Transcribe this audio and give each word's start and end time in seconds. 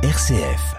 RCF. 0.00 0.76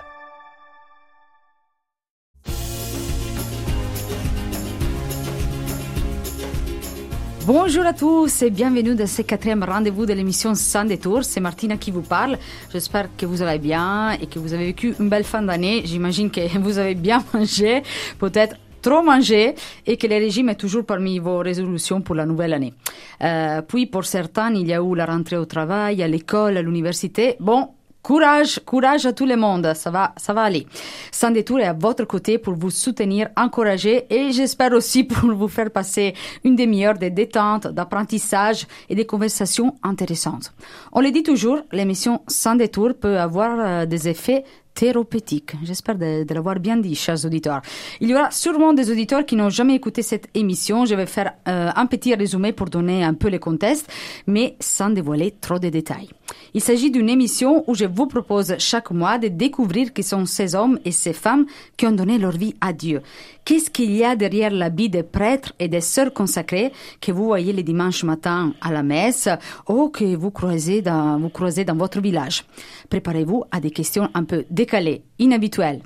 Bonjour 7.45 7.85
à 7.85 7.91
tous 7.91 8.41
et 8.43 8.49
bienvenue 8.49 8.95
dans 8.95 9.05
ce 9.05 9.23
quatrième 9.23 9.61
rendez-vous 9.65 10.05
de 10.05 10.13
l'émission 10.13 10.55
Sans 10.55 10.85
détour. 10.85 11.25
C'est 11.25 11.41
Martina 11.41 11.75
qui 11.75 11.91
vous 11.91 12.01
parle. 12.01 12.37
J'espère 12.71 13.09
que 13.17 13.25
vous 13.25 13.41
allez 13.41 13.59
bien 13.59 14.11
et 14.11 14.25
que 14.27 14.39
vous 14.39 14.53
avez 14.53 14.67
vécu 14.67 14.95
une 14.97 15.09
belle 15.09 15.25
fin 15.25 15.41
d'année. 15.41 15.81
J'imagine 15.83 16.31
que 16.31 16.57
vous 16.57 16.77
avez 16.77 16.95
bien 16.95 17.21
mangé, 17.33 17.83
peut-être 18.19 18.55
trop 18.81 19.03
mangé 19.03 19.53
et 19.85 19.97
que 19.97 20.07
le 20.07 20.15
régime 20.15 20.47
est 20.47 20.55
toujours 20.55 20.85
parmi 20.85 21.19
vos 21.19 21.39
résolutions 21.39 21.99
pour 21.99 22.15
la 22.15 22.25
nouvelle 22.25 22.53
année. 22.53 22.73
Euh, 23.21 23.61
puis 23.63 23.85
pour 23.85 24.05
certains, 24.05 24.53
il 24.53 24.65
y 24.65 24.73
a 24.73 24.81
eu 24.81 24.95
la 24.95 25.05
rentrée 25.05 25.35
au 25.35 25.43
travail, 25.43 26.01
à 26.01 26.07
l'école, 26.07 26.55
à 26.55 26.61
l'université. 26.61 27.35
Bon, 27.41 27.67
Courage, 28.01 28.61
courage 28.65 29.05
à 29.05 29.13
tout 29.13 29.25
le 29.25 29.35
monde, 29.35 29.73
ça 29.75 29.91
va, 29.91 30.13
ça 30.15 30.33
va 30.33 30.43
aller. 30.43 30.65
Sans 31.11 31.31
détour 31.31 31.59
est 31.59 31.65
à 31.65 31.73
votre 31.73 32.05
côté 32.05 32.37
pour 32.37 32.55
vous 32.55 32.69
soutenir, 32.69 33.27
encourager 33.35 34.05
et 34.09 34.31
j'espère 34.31 34.71
aussi 34.71 35.03
pour 35.05 35.33
vous 35.33 35.49
faire 35.49 35.69
passer 35.69 36.13
une 36.45 36.55
demi-heure 36.55 36.97
de 36.97 37.09
détente, 37.09 37.67
d'apprentissage 37.67 38.67
et 38.87 38.95
des 38.95 39.05
conversations 39.05 39.75
intéressantes. 39.83 40.53
On 40.93 41.01
le 41.01 41.11
dit 41.11 41.23
toujours, 41.23 41.59
l'émission 41.73 42.21
Sans 42.27 42.55
détour 42.55 42.93
peut 42.99 43.19
avoir 43.19 43.59
euh, 43.59 43.85
des 43.85 44.07
effets 44.07 44.43
thérapeutique. 44.73 45.51
J'espère 45.63 45.95
de, 45.95 46.23
de 46.23 46.33
l'avoir 46.33 46.55
bien 46.59 46.77
dit, 46.77 46.95
chers 46.95 47.25
auditeurs. 47.25 47.61
Il 47.99 48.09
y 48.09 48.15
aura 48.15 48.31
sûrement 48.31 48.71
des 48.71 48.89
auditeurs 48.89 49.25
qui 49.25 49.35
n'ont 49.35 49.49
jamais 49.49 49.75
écouté 49.75 50.01
cette 50.03 50.29
émission. 50.33 50.85
Je 50.85 50.95
vais 50.95 51.05
faire 51.05 51.33
euh, 51.49 51.69
un 51.75 51.85
petit 51.85 52.15
résumé 52.15 52.53
pour 52.53 52.69
donner 52.69 53.03
un 53.03 53.13
peu 53.13 53.29
le 53.29 53.39
contexte, 53.39 53.87
mais 54.25 54.55
sans 54.61 54.89
dévoiler 54.89 55.35
trop 55.41 55.59
de 55.59 55.67
détails. 55.67 56.09
Il 56.53 56.61
s'agit 56.61 56.91
d'une 56.91 57.09
émission 57.09 57.63
où 57.67 57.75
je 57.75 57.85
vous 57.85 58.07
propose 58.07 58.55
chaque 58.57 58.91
mois 58.91 59.17
de 59.17 59.27
découvrir 59.27 59.93
qui 59.93 60.03
sont 60.03 60.25
ces 60.25 60.55
hommes 60.55 60.79
et 60.85 60.91
ces 60.91 61.13
femmes 61.13 61.45
qui 61.77 61.85
ont 61.85 61.91
donné 61.91 62.17
leur 62.17 62.31
vie 62.31 62.55
à 62.61 62.73
Dieu. 62.73 63.01
Qu'est-ce 63.45 63.69
qu'il 63.69 63.95
y 63.95 64.03
a 64.03 64.15
derrière 64.15 64.51
l'habit 64.51 64.89
des 64.89 65.03
prêtres 65.03 65.53
et 65.59 65.67
des 65.67 65.81
sœurs 65.81 66.13
consacrées 66.13 66.71
que 67.01 67.11
vous 67.11 67.25
voyez 67.25 67.53
les 67.53 67.63
dimanches 67.63 68.03
matins 68.03 68.53
à 68.61 68.71
la 68.71 68.83
messe 68.83 69.29
ou 69.67 69.89
que 69.89 70.15
vous 70.15 70.31
croisez 70.31 70.81
dans, 70.81 71.19
vous 71.19 71.29
croisez 71.29 71.65
dans 71.65 71.75
votre 71.75 72.01
village? 72.01 72.43
Préparez-vous 72.89 73.43
à 73.51 73.59
des 73.59 73.71
questions 73.71 74.09
un 74.13 74.23
peu 74.23 74.45
décalées, 74.49 75.03
inhabituelles. 75.19 75.81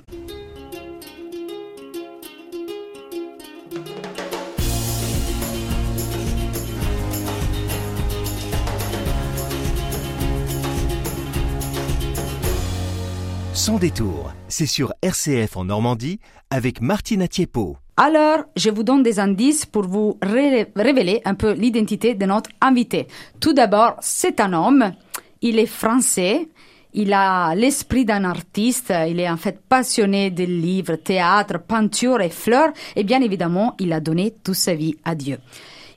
Sans 13.64 13.78
détour, 13.78 14.30
c'est 14.46 14.66
sur 14.66 14.92
RCF 15.00 15.56
en 15.56 15.64
Normandie 15.64 16.20
avec 16.50 16.82
Martina 16.82 17.26
Tiepo. 17.26 17.78
Alors, 17.96 18.40
je 18.56 18.68
vous 18.68 18.82
donne 18.82 19.02
des 19.02 19.18
indices 19.18 19.64
pour 19.64 19.84
vous 19.88 20.18
ré- 20.20 20.70
révéler 20.76 21.22
un 21.24 21.34
peu 21.34 21.52
l'identité 21.54 22.12
de 22.14 22.26
notre 22.26 22.50
invité. 22.60 23.06
Tout 23.40 23.54
d'abord, 23.54 23.96
c'est 24.02 24.38
un 24.40 24.52
homme. 24.52 24.92
Il 25.40 25.58
est 25.58 25.64
français. 25.64 26.46
Il 26.92 27.14
a 27.14 27.54
l'esprit 27.54 28.04
d'un 28.04 28.24
artiste. 28.24 28.92
Il 29.08 29.18
est 29.18 29.30
en 29.30 29.38
fait 29.38 29.58
passionné 29.66 30.30
de 30.30 30.44
livres, 30.44 30.96
théâtre, 30.96 31.58
peinture 31.58 32.20
et 32.20 32.28
fleurs. 32.28 32.74
Et 32.96 33.02
bien 33.02 33.22
évidemment, 33.22 33.76
il 33.78 33.94
a 33.94 34.00
donné 34.00 34.34
toute 34.44 34.56
sa 34.56 34.74
vie 34.74 34.94
à 35.06 35.14
Dieu. 35.14 35.38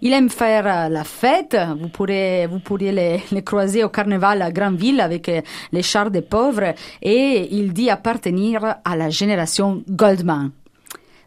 Il 0.01 0.13
aime 0.13 0.29
faire 0.29 0.67
euh, 0.67 0.89
la 0.89 1.03
fête. 1.03 1.57
Vous 1.79 1.89
pourriez 1.89 2.47
les, 3.31 3.41
croiser 3.43 3.83
au 3.83 3.89
carnaval 3.89 4.41
à 4.41 4.51
Granville 4.51 5.01
avec 5.01 5.27
euh, 5.29 5.41
les 5.71 5.81
chars 5.81 6.11
des 6.11 6.21
pauvres. 6.21 6.73
Et 7.01 7.47
il 7.51 7.73
dit 7.73 7.89
appartenir 7.89 8.75
à 8.83 8.95
la 8.95 9.09
génération 9.09 9.83
Goldman. 9.89 10.51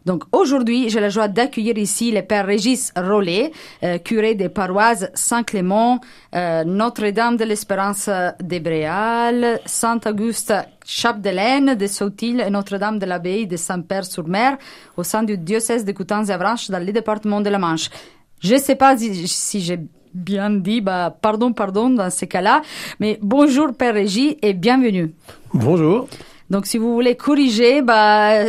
Donc 0.03 0.23
aujourd'hui, 0.31 0.89
j'ai 0.89 0.99
la 0.99 1.09
joie 1.09 1.27
d'accueillir 1.27 1.77
ici 1.77 2.11
le 2.11 2.23
père 2.23 2.47
Régis 2.47 2.91
Rollet, 2.95 3.51
euh, 3.83 3.99
curé 3.99 4.33
des 4.33 4.49
paroisses 4.49 5.07
Saint-Clément, 5.13 5.99
Notre-Dame 6.33 7.37
de 7.37 7.43
l'Espérance 7.43 8.09
de 8.09 8.59
Bréal, 8.59 9.59
Saint-Auguste 9.67 10.55
Chapdelaine 10.83 11.75
de 11.75 11.85
Sautil 11.85 12.41
et 12.41 12.49
Notre-Dame 12.49 12.97
de 12.97 13.05
l'Abbaye 13.05 13.45
de 13.45 13.57
Saint-Père-sur-Mer 13.57 14.57
au 14.97 15.03
sein 15.03 15.21
du 15.21 15.37
diocèse 15.37 15.85
de 15.85 15.91
Coutances-Avranches 15.91 16.71
dans 16.71 16.83
le 16.83 16.91
département 16.91 17.41
de 17.41 17.49
la 17.49 17.59
Manche. 17.59 17.91
Je 18.41 18.55
ne 18.55 18.59
sais 18.59 18.75
pas 18.75 18.97
si, 18.97 19.61
j'ai 19.61 19.79
bien 20.13 20.49
dit, 20.49 20.81
bah, 20.81 21.15
pardon, 21.21 21.53
pardon 21.53 21.89
dans 21.89 22.09
ces 22.09 22.27
cas-là, 22.27 22.61
mais 22.99 23.17
bonjour 23.21 23.73
Père 23.73 23.93
Régis 23.93 24.35
et 24.41 24.53
bienvenue. 24.53 25.13
Bonjour. 25.53 26.07
Donc 26.49 26.65
si 26.65 26.77
vous 26.77 26.93
voulez 26.93 27.15
corriger, 27.15 27.81
bah, 27.81 28.45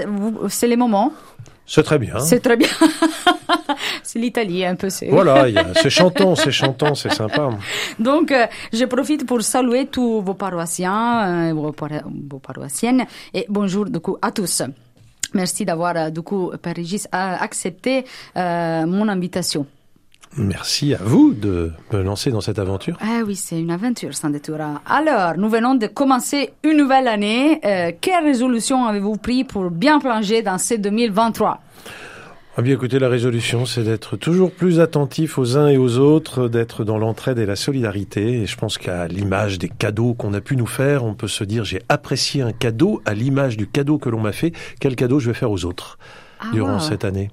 c'est 0.49 0.67
le 0.69 0.77
moment. 0.77 1.13
C'est 1.67 1.85
très 1.85 1.99
bien. 1.99 2.19
C'est 2.19 2.41
très 2.41 2.57
bien. 2.57 2.69
c'est 4.03 4.19
l'Italie 4.19 4.65
un 4.65 4.75
peu. 4.75 4.91
c'est- 4.91 5.09
Voilà, 5.09 5.47
c'est 5.81 5.89
chantant, 6.01 6.35
c'est 6.35 6.51
chantant, 6.51 6.95
c'est 6.95 7.13
sympa. 7.13 7.51
Donc, 7.99 8.33
euh, 8.33 8.47
je 8.73 8.85
profite 8.87 9.25
pour 9.25 9.41
saluer 9.43 9.87
tous 9.87 10.21
vos 10.21 10.35
paroissiens, 10.35 11.51
euh, 11.51 11.55
vos, 11.55 11.71
paro- 11.73 12.03
vos 12.31 12.41
paroissiennes, 12.41 13.05
et 13.33 13.47
bonjour 13.49 13.85
du 13.87 14.01
coup 14.01 14.17
à 14.21 14.33
tous. 14.33 14.63
Merci 15.35 15.65
d'avoir 15.65 15.97
euh, 15.97 16.11
du 16.11 16.21
coup, 16.23 16.51
Père 16.61 16.75
Régis, 16.75 17.07
accepté 17.13 18.05
euh, 18.37 18.85
mon 18.87 19.09
invitation. 19.09 19.65
Merci 20.37 20.95
à 20.95 20.99
vous 21.03 21.35
de 21.35 21.73
me 21.93 22.03
lancer 22.03 22.31
dans 22.31 22.41
cette 22.41 22.59
aventure. 22.59 22.97
Ah 23.01 23.21
oui, 23.27 23.37
c'est 23.37 23.61
une 23.61 23.71
aventure 23.71 24.15
sans 24.15 24.31
détour. 24.31 24.57
Alors, 24.87 25.37
nous 25.37 25.49
venons 25.51 25.75
de 25.75 25.87
commencer 25.87 26.51
une 26.65 26.79
nouvelle 26.79 27.07
année. 27.07 27.61
Euh, 27.67 27.93
quelle 28.01 28.25
résolution 28.25 28.87
avez-vous 28.87 29.17
pris 29.17 29.45
pour 29.45 29.71
bien 29.71 29.99
plonger 29.99 30.41
dans 30.41 30.57
ce 30.57 30.75
2023 30.75 31.61
Ah 32.57 32.63
bien 32.63 32.73
écoutez, 32.75 32.99
la 32.99 33.11
résolution, 33.11 33.67
c'est 33.67 33.83
d'être 33.83 34.17
toujours 34.17 34.51
plus 34.53 34.81
attentif 34.81 35.37
aux 35.37 35.59
uns 35.59 35.69
et 35.69 35.77
aux 35.77 35.99
autres, 35.99 36.49
d'être 36.49 36.83
dans 36.83 36.97
l'entraide 36.97 37.39
et 37.39 37.45
la 37.47 37.57
solidarité. 37.57 38.41
Et 38.41 38.47
je 38.47 38.57
pense 38.57 38.79
qu'à 38.79 39.07
l'image 39.09 39.59
des 39.59 39.69
cadeaux 39.69 40.15
qu'on 40.15 40.33
a 40.33 40.41
pu 40.41 40.57
nous 40.57 40.67
faire, 40.67 41.05
on 41.05 41.13
peut 41.15 41.29
se 41.29 41.45
dire 41.45 41.65
j'ai 41.65 41.83
apprécié 41.91 42.41
un 42.41 42.53
cadeau 42.53 43.03
à 43.05 43.13
l'image 43.13 43.59
du 43.59 43.67
cadeau 43.67 43.99
que 43.99 44.09
l'on 44.09 44.21
m'a 44.21 44.33
fait. 44.33 44.53
Quel 44.81 44.97
cadeau 44.97 45.21
je 45.21 45.29
vais 45.29 45.35
faire 45.37 45.51
aux 45.51 45.67
autres 45.67 45.99
Ah, 46.41 46.47
durant 46.55 46.75
wow. 46.75 46.81
cette 46.81 47.05
année? 47.05 47.31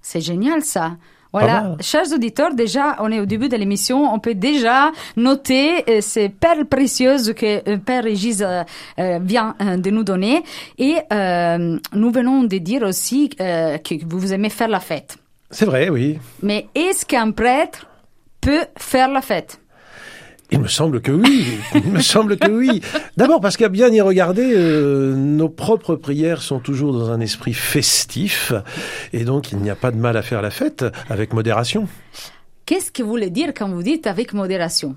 C'est 0.00 0.20
génial 0.20 0.62
ça. 0.62 0.96
Voilà, 1.40 1.76
chers 1.80 2.12
auditeurs, 2.14 2.54
déjà, 2.54 2.96
on 3.00 3.12
est 3.12 3.20
au 3.20 3.26
début 3.26 3.48
de 3.48 3.56
l'émission, 3.56 4.12
on 4.12 4.18
peut 4.18 4.34
déjà 4.34 4.90
noter 5.16 5.84
euh, 5.88 6.00
ces 6.00 6.30
perles 6.30 6.64
précieuses 6.64 7.34
que 7.34 7.68
euh, 7.68 7.76
Père 7.76 8.04
Régis 8.04 8.42
euh, 8.42 9.18
vient 9.20 9.54
de 9.60 9.90
nous 9.90 10.02
donner. 10.02 10.42
Et 10.78 10.96
nous 11.10 12.10
venons 12.10 12.44
de 12.44 12.58
dire 12.58 12.82
aussi 12.82 13.28
que 13.28 14.04
vous 14.06 14.32
aimez 14.32 14.50
faire 14.50 14.68
la 14.68 14.80
fête. 14.80 15.18
C'est 15.50 15.66
vrai, 15.66 15.88
oui. 15.90 16.18
Mais 16.42 16.66
est-ce 16.74 17.04
qu'un 17.04 17.30
prêtre 17.30 17.86
peut 18.40 18.64
faire 18.76 19.10
la 19.10 19.20
fête? 19.20 19.60
Il 20.50 20.60
me 20.60 20.68
semble 20.68 21.00
que 21.00 21.10
oui. 21.12 21.58
Il 21.74 21.90
me 21.90 22.00
semble 22.00 22.36
que 22.36 22.50
oui. 22.50 22.80
D'abord 23.16 23.40
parce 23.40 23.56
qu'à 23.56 23.68
bien 23.68 23.88
y 23.88 24.00
regarder, 24.00 24.52
euh, 24.54 25.14
nos 25.14 25.48
propres 25.48 25.96
prières 25.96 26.40
sont 26.40 26.60
toujours 26.60 26.92
dans 26.92 27.10
un 27.10 27.20
esprit 27.20 27.54
festif, 27.54 28.52
et 29.12 29.24
donc 29.24 29.52
il 29.52 29.58
n'y 29.58 29.70
a 29.70 29.74
pas 29.74 29.90
de 29.90 29.96
mal 29.96 30.16
à 30.16 30.22
faire 30.22 30.42
la 30.42 30.50
fête 30.50 30.84
avec 31.08 31.32
modération. 31.32 31.88
Qu'est-ce 32.66 32.90
que 32.90 33.02
vous 33.02 33.10
voulez 33.10 33.30
dire 33.30 33.52
quand 33.56 33.68
vous 33.68 33.82
dites 33.82 34.06
avec 34.06 34.32
modération? 34.32 34.96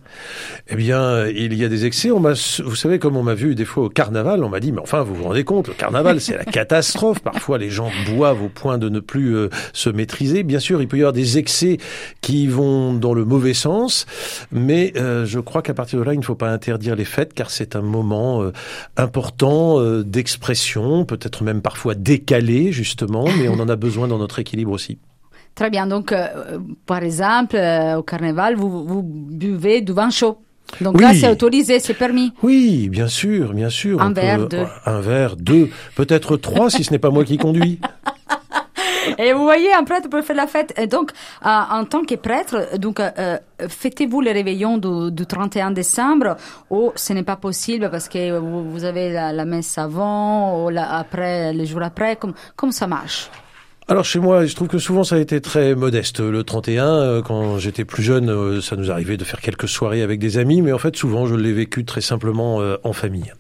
Eh 0.68 0.76
bien, 0.76 1.28
il 1.28 1.54
y 1.54 1.64
a 1.64 1.70
des 1.70 1.86
excès. 1.86 2.10
On 2.10 2.20
vous 2.20 2.76
savez, 2.76 2.98
comme 2.98 3.16
on 3.16 3.24
m'a 3.24 3.36
vu 3.36 3.54
des 3.54 3.66
fois 3.66 3.86
au 3.86 3.90
carnaval, 3.90 4.44
on 4.44 4.50
m'a 4.50 4.60
dit, 4.60 4.72
mais 4.72 4.82
enfin, 4.82 5.04
vous 5.04 5.14
vous 5.14 5.26
rendez 5.26 5.44
compte, 5.44 5.68
le 5.68 5.76
carnaval, 5.76 6.20
c'est 6.20 6.36
la 6.36 6.46
catastrophe. 6.52 7.20
Parfois, 7.20 7.60
les 7.60 7.70
gens 7.70 7.92
boivent 8.08 8.42
au 8.42 8.50
point 8.50 8.80
de 8.80 8.90
ne 8.90 9.00
plus 9.00 9.36
euh, 9.36 9.50
se 9.74 9.90
maîtriser. 9.90 10.42
Bien 10.42 10.60
sûr, 10.60 10.82
il 10.82 10.88
peut 10.88 10.98
y 10.98 11.02
avoir 11.02 11.14
des 11.14 11.38
excès 11.38 11.78
qui 12.22 12.48
vont 12.48 12.94
dans 12.94 13.14
le 13.14 13.24
mauvais 13.24 13.54
sens, 13.54 14.06
mais 14.52 14.94
euh, 14.96 15.26
je 15.26 15.40
crois 15.40 15.62
qu'à 15.62 15.74
partir 15.74 16.00
de 16.00 16.04
là, 16.04 16.14
il 16.14 16.20
ne 16.20 16.26
faut 16.26 16.36
pas 16.36 16.50
interdire 16.50 16.96
les 16.96 17.06
fêtes, 17.06 17.34
car 17.34 17.52
c'est 17.52 17.76
un 17.76 17.82
moment 17.82 18.42
euh, 18.42 18.52
important 18.98 19.80
euh, 19.80 20.04
d'expression, 20.04 21.06
peut-être 21.06 21.44
même 21.44 21.62
parfois 21.62 21.96
décalé, 21.96 22.72
justement, 22.72 23.26
mais 23.38 23.48
on 23.48 23.60
en 23.60 23.70
a 23.70 23.76
besoin 23.76 24.08
dans 24.08 24.18
notre 24.18 24.40
équilibre 24.40 24.72
aussi. 24.72 24.98
Très 25.60 25.70
bien, 25.70 25.88
donc 25.88 26.14
euh, 26.14 26.58
par 26.86 27.04
exemple, 27.04 27.58
euh, 27.58 27.98
au 27.98 28.02
carnaval, 28.02 28.56
vous, 28.56 28.86
vous 28.88 29.04
buvez 29.04 29.82
du 29.82 29.92
vin 29.92 30.10
chaud. 30.10 30.38
Donc 30.80 30.96
Oui. 30.96 31.02
là, 31.02 31.14
c'est 31.14 31.30
autorisé, 31.30 31.82
c'est 31.82 31.96
permis. 31.96 32.32
Oui, 32.42 32.88
bien 32.88 33.10
sûr, 33.10 33.52
bien 33.54 33.68
sûr. 33.68 34.02
Un 34.02 34.12
on 34.12 34.14
verre, 34.14 34.48
deux. 34.48 34.66
Un 34.86 35.02
verre, 35.02 35.36
deux, 35.36 35.70
peut-être 35.98 36.38
trois 36.38 36.70
si 36.70 36.86
ce 36.86 36.92
n'est 36.92 36.98
pas 36.98 37.10
moi 37.10 37.26
qui 37.26 37.36
conduis. 37.38 37.78
Et 39.18 39.34
vous 39.34 39.44
voyez, 39.44 39.74
un 39.74 39.84
prêtre 39.84 40.08
peut 40.10 40.22
faire 40.22 40.38
la 40.38 40.48
fête. 40.48 40.74
Et 40.80 40.88
donc, 40.88 41.12
euh, 41.46 41.50
en 41.50 41.84
tant 41.84 42.06
que 42.06 42.16
prêtre, 42.16 42.78
donc, 42.78 43.02
euh, 43.02 43.38
fêtez-vous 43.68 44.22
le 44.22 44.32
réveillon 44.32 44.78
du, 44.78 45.12
du 45.12 45.26
31 45.26 45.72
décembre 45.72 46.38
ou 46.70 46.94
ce 46.96 47.12
n'est 47.12 47.24
pas 47.24 47.36
possible 47.36 47.90
parce 47.92 48.08
que 48.08 48.38
vous, 48.40 48.64
vous 48.72 48.86
avez 48.86 49.12
la, 49.12 49.34
la 49.34 49.44
messe 49.44 49.78
avant 49.78 50.64
ou 50.64 50.70
la, 50.70 50.90
après, 50.98 51.52
le 51.52 51.66
jour 51.66 51.82
après, 51.84 52.16
comme, 52.16 52.34
comme 52.56 52.72
ça 52.72 52.88
marche? 52.88 53.30
Alors 53.92 54.06
chez 54.06 54.20
moi, 54.20 54.46
je 54.46 54.54
trouve 54.54 54.68
que 54.68 54.78
souvent 54.78 55.04
ça 55.04 55.16
a 55.16 55.18
été 55.18 55.42
très 55.42 55.74
modeste. 55.74 56.20
Le 56.20 56.44
31, 56.44 56.86
euh, 56.86 57.22
quand 57.24 57.58
j'étais 57.58 57.86
plus 57.86 58.04
jeune, 58.04 58.30
euh, 58.30 58.62
ça 58.62 58.76
nous 58.76 58.92
arrivait 58.92 59.18
de 59.18 59.24
faire 59.24 59.42
quelques 59.42 59.68
soirées 59.68 60.04
avec 60.04 60.20
des 60.20 60.38
amis, 60.38 60.62
mais 60.62 60.72
en 60.72 60.78
fait 60.78 60.96
souvent 60.96 61.26
je 61.26 61.34
l'ai 61.34 61.54
vécu 61.54 61.84
très 61.86 62.02
simplement 62.02 62.62
euh, 62.62 62.78
en 62.84 62.94
famille. 62.94 63.34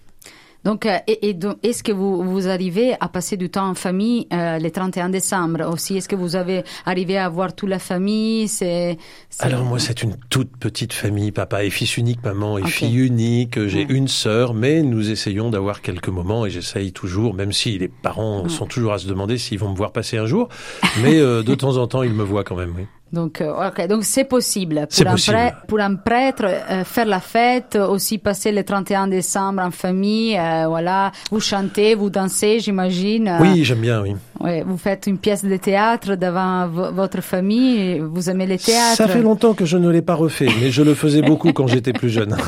Donc, 0.66 0.86
euh, 0.86 0.98
et, 1.08 1.30
et 1.30 1.34
donc, 1.34 1.58
est-ce 1.64 1.84
que 1.84 1.92
vous, 1.94 2.22
vous 2.24 2.48
arrivez 2.50 2.94
à 3.00 3.08
passer 3.08 3.38
du 3.38 3.50
temps 3.50 3.70
en 3.70 3.76
famille 3.76 4.28
euh, 4.34 4.60
le 4.60 4.70
31 4.70 5.10
décembre? 5.10 5.62
Aussi 5.72 5.98
Est-ce 5.98 6.10
que 6.10 6.16
vous 6.18 6.36
avez 6.36 6.64
arrivé 6.86 7.18
à 7.18 7.30
voir 7.30 7.56
toute 7.56 7.70
la 7.70 7.80
famille? 7.80 8.48
C'est 8.50 8.98
c'est- 9.30 9.44
Alors 9.46 9.64
moi, 9.64 9.80
c'est 9.80 10.04
une 10.04 10.18
toute 10.30 10.56
petite 10.58 10.92
famille, 10.94 11.32
papa 11.32 11.64
et 11.64 11.70
fils 11.70 11.96
unique, 11.98 12.24
maman 12.24 12.58
et 12.58 12.66
fille 12.68 12.98
unique. 12.98 13.68
J'ai 13.68 13.86
Ouais. 13.86 13.88
une 13.90 14.08
sœur, 14.10 14.54
mais 14.54 14.82
nous 14.82 15.10
essayons 15.10 15.50
d'avoir 15.50 15.82
quelques 15.82 16.10
moments 16.10 16.46
et 16.46 16.50
j'essaye 16.50 16.92
toujours, 16.92 17.34
même 17.34 17.54
si 17.54 17.78
les 17.78 17.88
parents 17.88 18.44
Ouais. 18.44 18.50
sont 18.50 18.66
toujours 18.66 18.92
à 18.94 18.98
se 18.98 19.08
demander 19.08 19.38
s'ils 19.38 19.60
vont 19.60 19.70
me 19.72 19.76
voir 19.78 19.92
passer 19.94 20.18
un 20.18 20.26
jour, 20.26 20.50
mais 21.02 21.20
euh, 21.20 21.42
de 21.42 21.56
temps 21.56 21.78
en 21.78 21.88
temps, 21.88 22.04
ils 22.04 22.14
me 22.14 22.24
voient 22.24 22.44
quand 22.44 22.56
même. 22.58 22.74
Oui. 22.78 22.84
Donc, 23.12 23.42
euh, 23.42 23.68
ok, 23.70 23.88
donc 23.88 24.04
c'est 24.04 24.24
possible 24.26 24.86
C'est 24.90 25.04
pour 25.04 25.12
un, 25.12 25.16
possible. 25.16 25.38
prêtre, 25.38 25.58
pour 25.68 25.80
un 25.80 25.96
prêtre 25.96 26.46
euh, 26.46 26.84
faire 26.84 27.06
la 27.08 27.20
fête, 27.20 27.76
aussi 27.76 28.20
passer 28.20 28.52
le 28.52 28.64
31 28.64 29.08
décembre 29.08 29.64
en 29.64 29.72
famille, 29.72 30.38
euh, 30.38 30.66
voilà, 30.68 31.12
vous 31.32 31.40
chantez, 31.40 31.96
vous 31.96 32.10
dansez, 32.12 32.60
j'imagine. 32.60 33.28
euh, 33.28 33.38
Oui, 33.42 33.64
j'aime 33.64 33.80
bien, 33.80 34.02
oui. 34.02 34.16
ouais, 34.42 34.64
vous 34.66 34.78
faites 34.78 35.08
une 35.08 35.18
pièce 35.18 35.44
de 35.44 35.58
théâtre 35.58 36.16
devant 36.16 36.68
vo- 36.68 36.92
votre 36.92 37.22
famille, 37.22 38.00
vous 38.00 38.30
aimez 38.30 38.46
le 38.46 38.58
théâtre. 38.60 38.98
Ça 38.98 39.08
fait 39.08 39.22
longtemps 39.24 39.54
que 39.56 39.66
je 39.66 39.78
ne 39.78 39.90
l'ai 39.90 40.04
pas 40.04 40.14
refait, 40.16 40.50
mais 40.62 40.70
je 40.70 40.84
le 40.84 40.94
faisais 40.94 41.22
beaucoup 41.24 41.52
quand 41.52 41.66
j'étais 41.68 41.94
plus 41.94 42.10
jeune. 42.10 42.36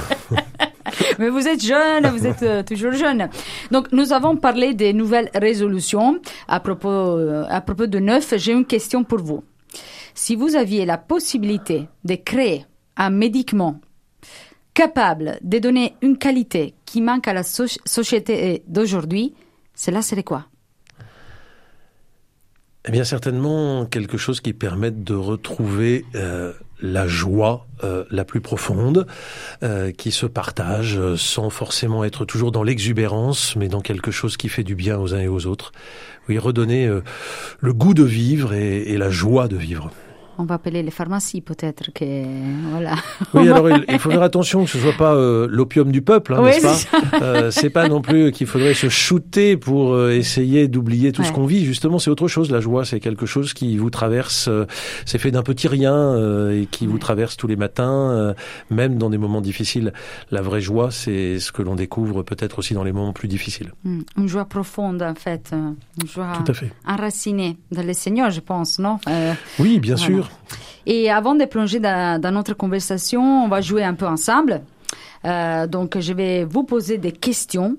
Mais 1.19 1.29
vous 1.29 1.47
êtes 1.47 1.63
jeune, 1.63 2.07
vous 2.07 2.25
êtes 2.25 2.41
euh, 2.43 2.63
toujours 2.63 2.93
jeune. 2.93 3.29
Donc, 3.69 3.91
nous 3.91 4.11
avons 4.11 4.35
parlé 4.35 4.73
des 4.73 4.91
nouvelles 4.93 5.29
résolutions. 5.35 6.19
À 6.47 6.59
propos, 6.59 6.89
euh, 6.89 7.43
à 7.49 7.61
propos 7.61 7.85
de 7.85 7.99
neuf, 7.99 8.33
j'ai 8.37 8.51
une 8.53 8.65
question 8.65 9.03
pour 9.03 9.19
vous. 9.19 9.43
Si 10.13 10.35
vous 10.35 10.55
aviez 10.55 10.85
la 10.85 10.97
possibilité 10.97 11.87
de 12.03 12.15
créer 12.15 12.65
un 12.97 13.09
médicament 13.09 13.79
capable 14.73 15.37
de 15.41 15.59
donner 15.59 15.95
une 16.01 16.17
qualité 16.17 16.73
qui 16.85 17.01
manque 17.01 17.27
à 17.27 17.33
la 17.33 17.43
soci- 17.43 17.79
société 17.85 18.63
d'aujourd'hui, 18.67 19.33
cela 19.75 20.01
serait 20.01 20.23
quoi? 20.23 20.45
Eh 22.87 22.91
bien, 22.91 23.03
certainement 23.03 23.85
quelque 23.85 24.17
chose 24.17 24.41
qui 24.41 24.53
permette 24.53 25.03
de 25.03 25.13
retrouver 25.13 26.03
euh, 26.15 26.51
la 26.81 27.05
joie 27.05 27.67
euh, 27.83 28.05
la 28.09 28.25
plus 28.25 28.41
profonde, 28.41 29.05
euh, 29.61 29.91
qui 29.91 30.11
se 30.11 30.25
partage 30.25 30.97
euh, 30.97 31.15
sans 31.15 31.51
forcément 31.51 32.03
être 32.03 32.25
toujours 32.25 32.51
dans 32.51 32.63
l'exubérance, 32.63 33.55
mais 33.55 33.67
dans 33.67 33.81
quelque 33.81 34.09
chose 34.09 34.35
qui 34.35 34.49
fait 34.49 34.63
du 34.63 34.73
bien 34.73 34.97
aux 34.97 35.13
uns 35.13 35.19
et 35.19 35.27
aux 35.27 35.45
autres. 35.45 35.73
Oui, 36.29 36.37
redonner 36.37 36.87
euh, 36.87 37.01
le 37.59 37.73
goût 37.73 37.93
de 37.93 38.03
vivre 38.03 38.53
et, 38.53 38.83
et 38.83 38.97
la 38.97 39.09
joie 39.09 39.47
de 39.47 39.57
vivre. 39.57 39.91
On 40.41 40.45
va 40.45 40.55
appeler 40.55 40.81
les 40.81 40.89
pharmacies 40.89 41.41
peut-être 41.41 41.93
que 41.93 42.05
voilà. 42.71 42.95
Oui, 43.35 43.47
alors 43.49 43.69
il, 43.69 43.85
il 43.89 43.99
faut 43.99 44.09
faire 44.09 44.23
attention 44.23 44.63
que 44.65 44.71
ce 44.71 44.79
soit 44.79 44.93
pas 44.97 45.13
euh, 45.13 45.47
l'opium 45.49 45.91
du 45.91 46.01
peuple, 46.01 46.33
hein, 46.33 46.39
Oui, 46.41 46.49
n'est-ce 46.49 46.87
pas 46.87 46.97
Euh, 47.21 47.51
C'est 47.51 47.69
pas 47.69 47.87
non 47.87 48.01
plus 48.01 48.31
qu'il 48.31 48.47
faudrait 48.47 48.73
se 48.73 48.89
shooter 48.89 49.55
pour 49.55 49.93
euh, 49.93 50.11
essayer 50.11 50.67
d'oublier 50.67 51.11
tout 51.11 51.23
ce 51.23 51.31
qu'on 51.31 51.45
vit. 51.45 51.63
Justement, 51.63 51.99
c'est 51.99 52.09
autre 52.09 52.27
chose. 52.27 52.49
La 52.49 52.59
joie, 52.59 52.85
c'est 52.85 52.99
quelque 52.99 53.27
chose 53.27 53.53
qui 53.53 53.77
vous 53.77 53.91
traverse. 53.91 54.49
c'est 55.05 55.19
fait 55.19 55.29
d'un 55.29 55.43
petit 55.43 55.67
rien 55.67 56.49
et 56.49 56.67
qui 56.71 56.87
vous 56.87 56.97
traverse 56.97 57.37
tous 57.37 57.45
les 57.47 57.55
matins, 57.55 58.33
même 58.71 58.97
dans 58.97 59.09
des 59.11 59.19
moments 59.19 59.41
difficiles. 59.41 59.93
La 60.31 60.41
vraie 60.41 60.61
joie, 60.61 60.89
c'est 60.89 61.39
ce 61.39 61.51
que 61.51 61.61
l'on 61.61 61.75
découvre 61.75 62.23
peut-être 62.23 62.57
aussi 62.59 62.73
dans 62.73 62.83
les 62.83 62.91
moments 62.91 63.13
plus 63.13 63.27
difficiles. 63.27 63.71
Hmm, 63.83 63.99
Une 64.17 64.27
joie 64.27 64.45
profonde 64.45 65.03
en 65.03 65.13
fait, 65.15 65.51
une 65.53 66.07
joie 66.07 66.33
Tout 66.43 66.51
à 66.51 66.55
fait. 66.55 66.71
enracinée 66.87 67.57
dans 67.71 67.83
le 67.85 67.93
Seigneur, 67.93 68.31
je 68.31 68.39
pense, 68.39 68.79
non? 68.79 68.97
Oui, 69.59 69.79
bien 69.79 69.95
Voilà. 69.95 70.13
sûr. 70.15 70.30
Et 70.85 71.11
avant 71.11 71.35
de 71.35 71.45
plonger 71.45 71.79
dans, 71.79 72.33
notre 72.33 72.53
conversation, 72.53 73.45
on 73.45 73.47
va 73.47 73.61
jouer 73.61 73.83
un 73.83 73.93
peu 73.93 74.07
ensemble. 74.07 74.61
Euh, 75.25 75.67
donc, 75.67 75.99
je 75.99 76.13
vais 76.13 76.43
vous 76.43 76.63
poser 76.63 76.97
des 76.97 77.11
questions. 77.11 77.77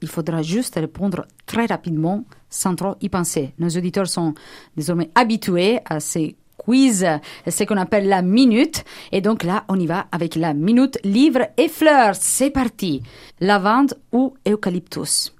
Il 0.00 0.08
faudra 0.08 0.42
juste 0.42 0.74
répondre 0.76 1.26
très 1.46 1.66
rapidement, 1.66 2.24
sans 2.48 2.74
trop 2.74 2.94
y 3.00 3.08
penser. 3.08 3.54
Nos 3.58 3.68
auditeurs 3.68 4.06
sont 4.06 4.34
désormais 4.76 5.10
habitués 5.14 5.80
à 5.84 6.00
ces 6.00 6.36
quiz, 6.56 7.06
ce 7.46 7.64
qu'on 7.64 7.76
appelle 7.76 8.08
la 8.08 8.22
minute. 8.22 8.84
Et 9.12 9.20
donc 9.20 9.42
là, 9.42 9.64
on 9.68 9.78
y 9.78 9.86
va 9.86 10.06
avec 10.12 10.34
la 10.34 10.54
minute 10.54 10.98
livre 11.04 11.46
et 11.56 11.68
fleurs. 11.68 12.14
C'est 12.14 12.50
parti. 12.50 13.02
Lavande 13.40 13.94
ou 14.12 14.34
eucalyptus? 14.46 15.34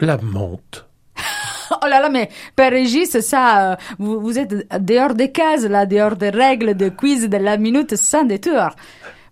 La 0.00 0.16
menthe. 0.18 0.86
Oh 1.82 1.86
là 1.88 2.00
là, 2.00 2.08
mais 2.08 2.28
Père 2.56 2.70
Régis, 2.70 3.18
ça, 3.20 3.72
euh, 3.72 3.76
vous, 3.98 4.20
vous 4.20 4.38
êtes 4.38 4.66
dehors 4.84 5.14
des 5.14 5.30
cases, 5.32 5.64
là, 5.64 5.86
dehors 5.86 6.16
des 6.16 6.30
règles 6.30 6.76
de 6.76 6.88
quiz 6.88 7.28
de 7.28 7.36
la 7.36 7.56
minute 7.56 7.96
sans 7.96 8.24
détour. 8.24 8.70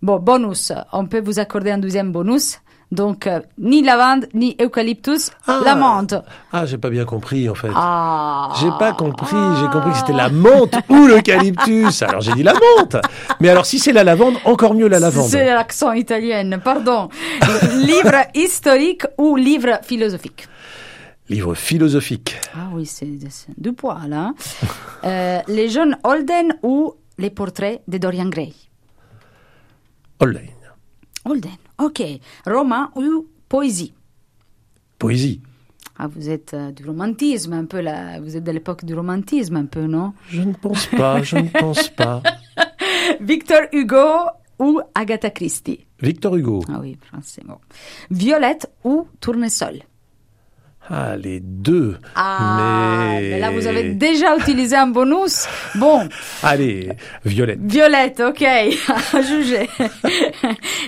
Bon, 0.01 0.19
bonus, 0.19 0.73
on 0.93 1.07
peut 1.07 1.21
vous 1.21 1.39
accorder 1.39 1.71
un 1.71 1.79
deuxième 1.79 2.11
bonus. 2.13 2.59
Donc, 2.91 3.27
euh, 3.27 3.41
ni 3.59 3.83
lavande, 3.83 4.27
ni 4.35 4.55
eucalyptus, 4.61 5.31
Ah. 5.47 5.61
la 5.65 5.75
menthe. 5.75 6.15
Ah, 6.53 6.67
j'ai 6.67 6.77
pas 6.77 6.91
bien 6.91 7.07
compris 7.07 7.49
en 7.49 7.55
fait. 7.55 7.71
Ah. 7.75 8.51
J'ai 8.61 8.69
pas 8.79 8.93
compris, 8.93 9.35
j'ai 9.61 9.69
compris 9.69 9.93
que 9.93 9.97
c'était 9.97 10.13
la 10.13 10.29
menthe 10.29 10.75
ou 10.91 11.07
l'eucalyptus. 11.07 12.03
Alors 12.09 12.21
j'ai 12.21 12.33
dit 12.35 12.43
la 12.43 12.53
menthe. 12.53 12.97
Mais 13.41 13.49
alors 13.49 13.65
si 13.65 13.79
c'est 13.79 13.93
la 13.95 14.05
lavande, 14.05 14.35
encore 14.45 14.75
mieux 14.75 14.89
la 14.89 14.99
lavande. 15.01 15.27
C'est 15.27 15.47
l'accent 15.47 15.93
italien, 15.93 16.59
pardon. 16.63 17.09
livre 17.77 18.27
historique 18.35 19.05
ou 19.17 19.37
livre 19.37 19.79
philosophique? 19.83 20.47
Livre 21.33 21.55
philosophique. 21.55 22.37
Ah 22.55 22.69
oui, 22.75 22.85
c'est 22.85 23.09
du 23.57 23.73
poids, 23.73 24.03
là. 24.07 24.35
Euh, 25.03 25.41
les 25.49 25.71
jeunes 25.71 25.97
Holden 26.05 26.59
ou 26.63 26.93
les 27.17 27.31
portraits 27.31 27.81
de 27.89 27.97
Dorian 27.97 28.29
Gray? 28.29 28.53
Hollein. 30.21 30.53
Holden, 31.25 31.57
ok. 31.79 32.03
Roman 32.45 32.91
ou 32.97 33.29
poésie? 33.49 33.95
Poésie. 34.99 35.41
Ah, 35.99 36.07
vous 36.07 36.29
êtes 36.29 36.53
euh, 36.53 36.71
du 36.71 36.85
romantisme 36.85 37.55
un 37.55 37.65
peu 37.65 37.81
là. 37.81 38.21
Vous 38.21 38.37
êtes 38.37 38.45
de 38.45 38.53
l'époque 38.53 38.85
du 38.85 38.95
romantisme 38.95 39.57
un 39.57 39.65
peu, 39.65 39.87
non? 39.87 40.13
Je 40.29 40.43
ne 40.43 40.53
pense 40.53 40.85
pas, 40.87 41.23
je 41.23 41.37
ne 41.37 41.49
pense 41.49 41.89
pas. 41.89 42.23
Victor 43.23 43.63
Hugo 43.73 44.29
ou 44.59 44.83
Agatha 44.95 45.31
Christie? 45.31 45.87
Victor 45.99 46.37
Hugo. 46.37 46.63
Ah 46.69 46.79
oui, 46.79 46.99
bon. 47.47 47.59
Violette 48.11 48.71
ou 48.85 49.09
tournesol? 49.19 49.83
Ah, 50.91 51.17
les 51.17 51.39
deux. 51.41 51.97
Ah, 52.17 52.57
Mais- 53.15 53.31
mais 53.31 53.39
là 53.39 53.51
vous 53.51 53.67
avez 53.67 53.95
déjà 53.95 54.37
utilisé 54.37 54.77
un 54.77 54.89
bonus. 54.89 55.47
Bon, 55.77 56.09
Allez, 56.43 56.91
Violette. 57.25 57.61
Violette, 57.63 58.21
ok, 58.21 58.43
à 59.15 59.23
juger. 59.23 59.69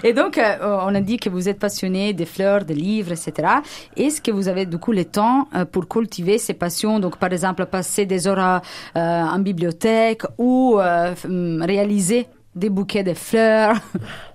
Et 0.03 0.13
donc, 0.13 0.37
euh, 0.37 0.57
on 0.87 0.95
a 0.95 1.01
dit 1.01 1.17
que 1.17 1.29
vous 1.31 1.49
êtes 1.49 1.59
passionné 1.61 2.13
des 2.13 2.27
fleurs, 2.27 2.65
des 2.65 2.75
livres, 2.75 3.13
etc. 3.13 3.49
Est-ce 3.97 4.21
que 4.21 4.31
vous 4.33 4.49
avez 4.49 4.67
du 4.67 4.79
coup 4.79 4.93
le 4.93 5.05
temps 5.05 5.49
euh, 5.55 5.65
pour 5.65 5.89
cultiver 5.89 6.39
ces 6.39 6.55
passions? 6.55 6.99
Donc, 6.99 7.17
par 7.19 7.33
exemple, 7.33 7.65
passer 7.67 8.05
des 8.05 8.27
heures 8.27 8.61
euh, 8.97 8.99
en 8.99 9.39
bibliothèque 9.39 10.23
ou 10.39 10.77
euh, 10.81 11.15
hum, 11.25 11.63
réaliser 11.63 12.27
des 12.55 12.69
bouquets 12.69 13.05
de 13.05 13.15
fleurs? 13.15 13.77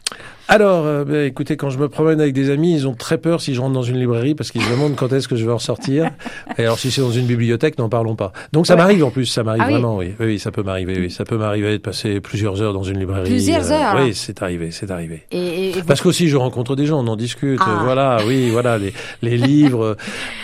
Alors, 0.52 0.88
euh, 0.88 1.06
ben, 1.06 1.28
écoutez, 1.28 1.58
quand 1.58 1.70
je 1.70 1.78
me 1.78 1.88
promène 1.90 2.20
avec 2.20 2.34
des 2.34 2.50
amis, 2.50 2.74
ils 2.74 2.88
ont 2.88 2.96
très 2.96 3.20
peur 3.20 3.40
si 3.40 3.54
je 3.54 3.62
rentre 3.62 3.74
dans 3.74 3.84
une 3.84 4.00
librairie 4.00 4.34
parce 4.34 4.50
qu'ils 4.50 4.64
se 4.64 4.72
demandent 4.72 4.96
quand 4.96 5.14
est-ce 5.14 5.28
que 5.28 5.36
je 5.36 5.46
vais 5.46 5.52
en 5.52 5.60
sortir. 5.60 6.10
Et 6.58 6.64
alors, 6.64 6.80
si 6.80 6.90
c'est 6.90 7.02
dans 7.02 7.12
une 7.12 7.28
bibliothèque, 7.28 7.78
n'en 7.78 7.88
parlons 7.88 8.16
pas. 8.16 8.34
Donc, 8.52 8.66
ça 8.66 8.74
Ouais. 8.74 8.80
m'arrive 8.82 9.04
en 9.06 9.12
plus, 9.12 9.28
ça 9.28 9.44
m'arrive 9.44 9.62
Ah 9.64 9.70
vraiment, 9.70 9.98
oui. 9.98 10.08
oui. 10.20 10.26
Oui, 10.26 10.40
ça 10.40 10.50
peut 10.50 10.64
m'arriver, 10.64 10.98
oui. 11.00 11.12
Ça 11.12 11.24
peut 11.24 11.38
m'arriver 11.38 11.74
de 11.74 11.78
passer 11.78 12.20
plusieurs 12.20 12.64
heures 12.64 12.74
dans 12.74 12.82
une 12.82 12.98
librairie. 12.98 13.30
Plusieurs 13.30 13.72
euh, 13.72 13.76
heures 13.76 13.96
Oui, 14.04 14.16
c'est 14.16 14.42
arrivé, 14.42 14.72
c'est 14.72 14.90
arrivé. 14.90 15.22
et, 15.32 15.70
et- 15.70 15.84
Parce 15.86 16.02
qu'aussi, 16.02 16.30
je 16.30 16.36
rencontre 16.38 16.76
des 16.76 16.88
gens, 16.88 17.00
on 17.04 17.08
en 17.08 17.16
discute. 17.16 17.60
Ah. 17.64 17.82
euh, 17.82 17.84
Voilà, 17.84 18.18
oui, 18.26 18.50
voilà. 18.50 18.80
Les, 18.80 18.92
les 19.22 19.38
livres 19.50 19.98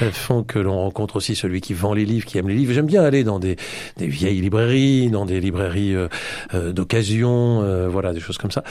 euh, 0.04 0.12
font 0.12 0.44
que 0.44 0.60
l'on 0.60 0.76
rencontre 0.82 1.16
aussi 1.16 1.34
celui 1.36 1.62
qui 1.62 1.74
vend 1.74 1.96
les 1.96 2.06
livres, 2.06 2.26
qui 2.28 2.38
aime 2.38 2.48
les 2.48 2.54
livres. 2.56 2.74
J'aime 2.74 2.86
bien 2.86 3.04
aller 3.04 3.24
dans 3.24 3.40
des, 3.40 3.56
des 3.98 4.06
vieilles 4.08 4.42
librairies, 4.42 5.10
dans 5.10 5.26
des 5.26 5.40
librairies 5.40 5.96
euh, 5.96 6.72
d'occasion, 6.74 7.62
euh, 7.64 7.88
voilà, 7.90 8.14
des 8.14 8.20
choses 8.20 8.38
comme 8.38 8.52
ça. 8.52 8.64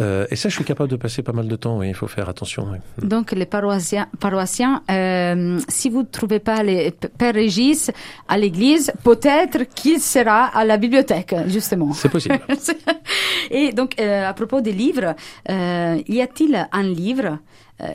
Et 0.00 0.36
ça, 0.36 0.50
je 0.50 0.54
suis 0.54 0.64
capable 0.64 0.81
de 0.86 0.96
passer 0.96 1.22
pas 1.22 1.32
mal 1.32 1.48
de 1.48 1.56
temps. 1.56 1.78
Oui, 1.78 1.88
il 1.88 1.94
faut 1.94 2.06
faire 2.08 2.28
attention. 2.28 2.66
oui. 2.72 2.78
Donc, 3.08 3.32
les 3.32 3.46
paroissiens, 3.46 4.08
paroissiens 4.20 4.82
euh, 4.90 5.58
si 5.68 5.90
vous 5.90 6.00
ne 6.02 6.06
trouvez 6.06 6.38
pas 6.38 6.62
les 6.62 6.90
Père 7.18 7.34
Régis 7.34 7.90
à 8.28 8.38
l'église, 8.38 8.92
peut-être 9.04 9.64
qu'il 9.74 10.00
sera 10.00 10.46
à 10.46 10.64
la 10.64 10.76
bibliothèque, 10.76 11.34
justement. 11.46 11.92
C'est 11.92 12.08
possible. 12.08 12.38
Et 13.50 13.72
donc, 13.72 14.00
euh, 14.00 14.28
à 14.28 14.34
propos 14.34 14.60
des 14.60 14.72
livres, 14.72 15.14
euh, 15.50 16.00
y 16.08 16.20
a-t-il 16.20 16.68
un 16.72 16.82
livre 16.82 17.38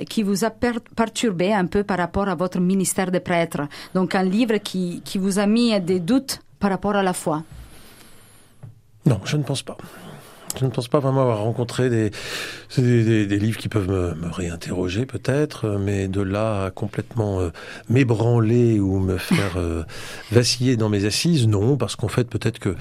qui 0.09 0.21
vous 0.21 0.43
a 0.43 0.49
per- 0.49 0.81
perturbé 0.97 1.53
un 1.53 1.65
peu 1.65 1.81
par 1.83 1.97
rapport 1.97 2.27
à 2.27 2.35
votre 2.35 2.59
ministère 2.59 3.09
de 3.09 3.19
prêtre 3.19 3.61
Donc, 3.93 4.15
un 4.15 4.23
livre 4.23 4.57
qui, 4.57 5.01
qui 5.05 5.17
vous 5.17 5.39
a 5.39 5.45
mis 5.47 5.79
des 5.79 6.01
doutes 6.01 6.41
par 6.59 6.71
rapport 6.71 6.95
à 6.97 7.03
la 7.03 7.13
foi? 7.13 7.43
Non, 9.05 9.21
je 9.23 9.37
ne 9.37 9.43
pense 9.43 9.61
pas. 9.63 9.77
Je 10.59 10.65
ne 10.65 10.69
pense 10.71 10.87
pas 10.87 10.99
vraiment 10.99 11.21
avoir 11.21 11.39
rencontré 11.39 11.89
des, 11.89 12.09
des, 12.77 13.03
des- 13.03 13.25
des 13.27 13.37
livres 13.39 13.57
qui 13.57 13.69
peuvent 13.69 13.89
me, 13.89 14.15
me 14.15 14.29
réinterroger 14.31 15.05
peut-être, 15.05 15.77
mais 15.79 16.07
de 16.07 16.21
là 16.21 16.65
à 16.65 16.71
complètement 16.71 17.39
euh, 17.41 17.49
m'ébranler 17.89 18.79
ou 18.79 18.99
me 18.99 19.17
faire 19.17 19.57
euh, 19.57 19.83
vaciller 20.31 20.75
dans 20.77 20.89
mes 20.89 21.05
assises, 21.05 21.47
non, 21.47 21.77
parce 21.77 21.95
qu'en 21.95 22.07
fait 22.07 22.27
peut-être 22.29 22.57
que 22.59 22.75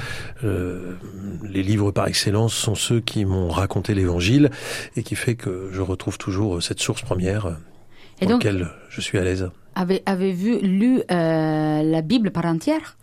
euh, 0.44 0.94
les 1.42 1.62
livres 1.62 1.90
par 1.90 2.06
excellence 2.08 2.54
sont 2.54 2.74
ceux 2.76 3.00
qui 3.00 3.24
m'ont 3.24 3.48
raconté 3.48 3.94
l'Évangile 3.94 4.50
et 4.96 5.02
qui 5.02 5.14
fait 5.16 5.34
que 5.34 5.68
je 5.72 5.80
retrouve 5.82 6.16
toujours 6.18 6.56
euh, 6.56 6.60
cette 6.60 6.80
source 6.80 7.02
première 7.02 7.46
euh, 7.46 7.52
dans 8.22 8.36
lequel 8.38 8.68
je 8.88 9.00
suis 9.02 9.18
à 9.18 9.24
l'aise. 9.24 9.50
Avez-vous 9.74 10.60
lu 10.62 11.02
la 11.10 12.00
Bible 12.02 12.30
par 12.30 12.46
entière? 12.46 12.96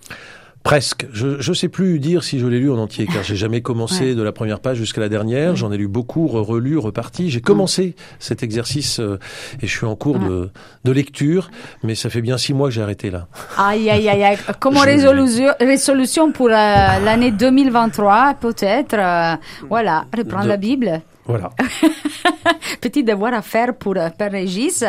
Presque. 0.64 1.06
Je 1.12 1.50
ne 1.50 1.54
sais 1.54 1.68
plus 1.68 2.00
dire 2.00 2.24
si 2.24 2.40
je 2.40 2.48
l'ai 2.48 2.60
lu 2.60 2.72
en 2.72 2.78
entier, 2.78 3.06
car 3.06 3.22
j'ai 3.22 3.36
jamais 3.36 3.62
commencé 3.62 4.16
de 4.16 4.24
la 4.24 4.32
première 4.32 4.62
page 4.62 4.78
jusqu'à 4.78 5.02
la 5.02 5.10
dernière. 5.10 5.58
J'en 5.58 5.74
ai 5.74 5.78
lu 5.78 5.90
beaucoup, 5.90 6.28
relu, 6.28 6.78
reparti. 6.78 7.30
J'ai 7.30 7.42
commencé 7.42 7.96
cet 8.20 8.44
exercice 8.44 9.02
euh, 9.02 9.20
et 9.62 9.68
je 9.68 9.78
suis 9.78 9.86
en 9.86 9.98
cours 9.98 10.20
de, 10.20 10.50
de, 10.86 10.92
lecture, 10.92 11.52
mais 11.84 11.96
ça 11.96 12.10
fait 12.10 12.22
bien 12.22 12.38
six 12.38 12.54
mois 12.54 12.70
que 12.70 12.76
j'ai 12.76 12.82
arrêté 12.82 13.12
là. 13.12 13.28
Aïe, 13.58 13.90
aïe, 13.90 14.08
aïe, 14.08 14.24
aïe. 14.24 14.38
Comme 14.62 14.78
résolution, 14.78 15.52
résolution 15.60 16.32
pour 16.32 16.48
euh, 16.48 16.52
l'année 16.54 17.32
2023, 17.32 18.36
peut-être, 18.40 18.94
euh, 18.94 19.36
voilà, 19.68 20.06
reprendre 20.16 20.48
la 20.48 20.58
Bible? 20.58 21.02
Voilà. 21.26 21.52
Petit 22.82 23.04
devoir 23.04 23.34
à 23.34 23.42
faire 23.42 23.76
pour 23.76 23.96
euh, 23.96 24.10
Père 24.10 24.32
Régis. 24.32 24.84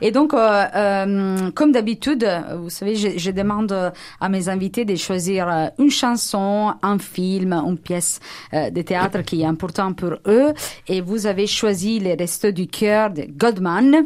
Et 0.00 0.12
donc, 0.12 0.34
euh, 0.34 0.64
euh, 0.74 1.50
comme 1.50 1.72
d'habitude, 1.72 2.26
vous 2.58 2.70
savez, 2.70 2.94
je, 2.94 3.30
demande 3.30 3.92
à 4.20 4.28
mes 4.28 4.48
invités 4.48 4.84
de 4.84 4.96
choisir 4.96 5.70
une 5.78 5.90
chanson, 5.90 6.74
un 6.82 6.98
film, 6.98 7.52
une 7.52 7.78
pièce 7.78 8.20
de 8.52 8.82
théâtre 8.82 9.22
qui 9.22 9.42
est 9.42 9.46
important 9.46 9.92
pour 9.92 10.14
eux. 10.26 10.52
Et 10.88 11.00
vous 11.00 11.26
avez 11.26 11.46
choisi 11.46 12.00
Les 12.00 12.14
Restos 12.14 12.50
du 12.50 12.66
Cœur 12.66 13.10
de 13.10 13.26
Godman. 13.28 14.04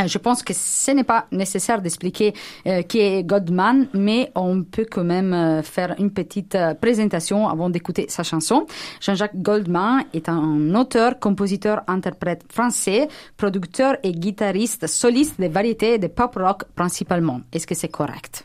Euh, 0.00 0.06
je 0.06 0.18
pense 0.18 0.42
que 0.42 0.52
ce 0.54 0.90
n'est 0.90 1.04
pas 1.04 1.26
nécessaire 1.32 1.80
d'expliquer 1.80 2.34
euh, 2.66 2.82
qui 2.82 2.98
est 3.00 3.24
Godman, 3.24 3.88
mais 3.94 4.30
on 4.34 4.62
peut 4.62 4.86
quand 4.90 5.04
même 5.04 5.32
euh, 5.32 5.62
faire 5.62 5.94
une 5.98 6.10
petite 6.10 6.56
présentation 6.80 7.48
avant 7.48 7.70
d'écouter 7.70 8.06
sa 8.08 8.22
chanson. 8.22 8.66
Jean-Jacques 9.00 9.40
Goldman 9.40 10.04
est 10.12 10.28
un 10.28 10.74
auteur, 10.74 11.18
compositeur, 11.18 11.82
interprète 11.86 12.44
français, 12.50 13.08
producteur 13.36 13.96
et 14.02 14.12
guitariste 14.12 14.86
soliste 14.86 15.40
de 15.40 15.46
variétés 15.46 15.98
de 15.98 16.06
pop 16.06 16.34
rock 16.36 16.64
principalement. 16.74 17.40
Est-ce 17.52 17.66
que 17.66 17.74
c'est 17.74 17.88
correct? 17.88 18.44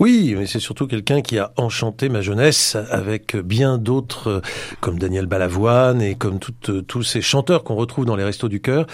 Oui, 0.00 0.34
mais 0.34 0.46
c'est 0.46 0.60
surtout 0.60 0.86
quelqu'un 0.86 1.20
qui 1.20 1.38
a 1.38 1.52
enchanté 1.58 2.08
ma 2.08 2.22
jeunesse 2.22 2.74
avec 2.90 3.36
bien 3.36 3.76
d'autres, 3.76 4.40
comme 4.80 4.98
Daniel 4.98 5.26
Balavoine 5.26 6.00
et 6.00 6.14
comme 6.14 6.38
toutes, 6.38 6.86
tous 6.86 7.02
ces 7.02 7.20
chanteurs 7.20 7.64
qu'on 7.64 7.74
retrouve 7.74 8.06
dans 8.06 8.16
les 8.16 8.24
Restos 8.24 8.48
du 8.48 8.62
Cœur. 8.62 8.86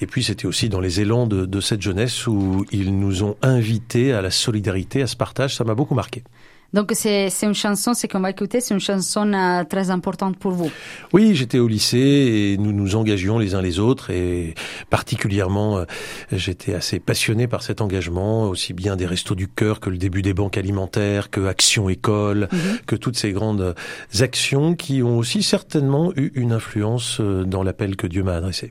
Et 0.00 0.06
puis 0.06 0.24
c'était 0.24 0.46
aussi 0.46 0.70
dans 0.70 0.80
les 0.80 1.02
élans 1.02 1.26
de, 1.26 1.44
de 1.44 1.60
cette 1.60 1.82
jeunesse 1.82 2.26
où 2.26 2.64
ils 2.72 2.98
nous 2.98 3.24
ont 3.24 3.36
invités 3.42 4.14
à 4.14 4.22
la 4.22 4.30
solidarité, 4.30 5.02
à 5.02 5.06
ce 5.06 5.16
partage. 5.16 5.54
Ça 5.54 5.64
m'a 5.64 5.74
beaucoup 5.74 5.94
marqué. 5.94 6.24
Donc 6.72 6.90
c'est 6.94 7.30
une 7.42 7.54
chanson, 7.54 7.94
c'est 7.94 8.08
qu'on 8.08 8.20
va 8.20 8.30
écouter, 8.30 8.60
c'est 8.60 8.74
une 8.74 8.80
chanson 8.80 9.32
euh, 9.32 9.62
très 9.64 9.90
importante 9.90 10.36
pour 10.36 10.52
vous. 10.52 10.70
Oui, 11.12 11.34
j'étais 11.34 11.58
au 11.58 11.68
lycée 11.68 11.98
et 11.98 12.56
nous 12.58 12.72
nous 12.72 12.96
engagions 12.96 13.38
les 13.38 13.54
uns 13.54 13.62
les 13.62 13.78
autres 13.78 14.10
et 14.10 14.54
particulièrement 14.90 15.78
euh, 15.78 15.84
j'étais 16.32 16.74
assez 16.74 16.98
passionné 16.98 17.46
par 17.46 17.62
cet 17.62 17.80
engagement, 17.80 18.48
aussi 18.48 18.72
bien 18.72 18.96
des 18.96 19.06
restos 19.06 19.36
du 19.36 19.46
cœur 19.46 19.78
que 19.78 19.88
le 19.88 19.98
début 19.98 20.22
des 20.22 20.34
banques 20.34 20.58
alimentaires, 20.58 21.30
que 21.30 21.46
Action 21.46 21.88
École, 21.88 22.48
-hmm. 22.50 22.84
que 22.86 22.96
toutes 22.96 23.16
ces 23.16 23.32
grandes 23.32 23.74
actions 24.20 24.74
qui 24.74 25.02
ont 25.02 25.18
aussi 25.18 25.42
certainement 25.42 26.12
eu 26.16 26.32
une 26.34 26.52
influence 26.52 27.18
euh, 27.20 27.44
dans 27.44 27.62
l'appel 27.62 27.96
que 27.96 28.06
Dieu 28.08 28.22
m'a 28.22 28.34
adressé. 28.34 28.70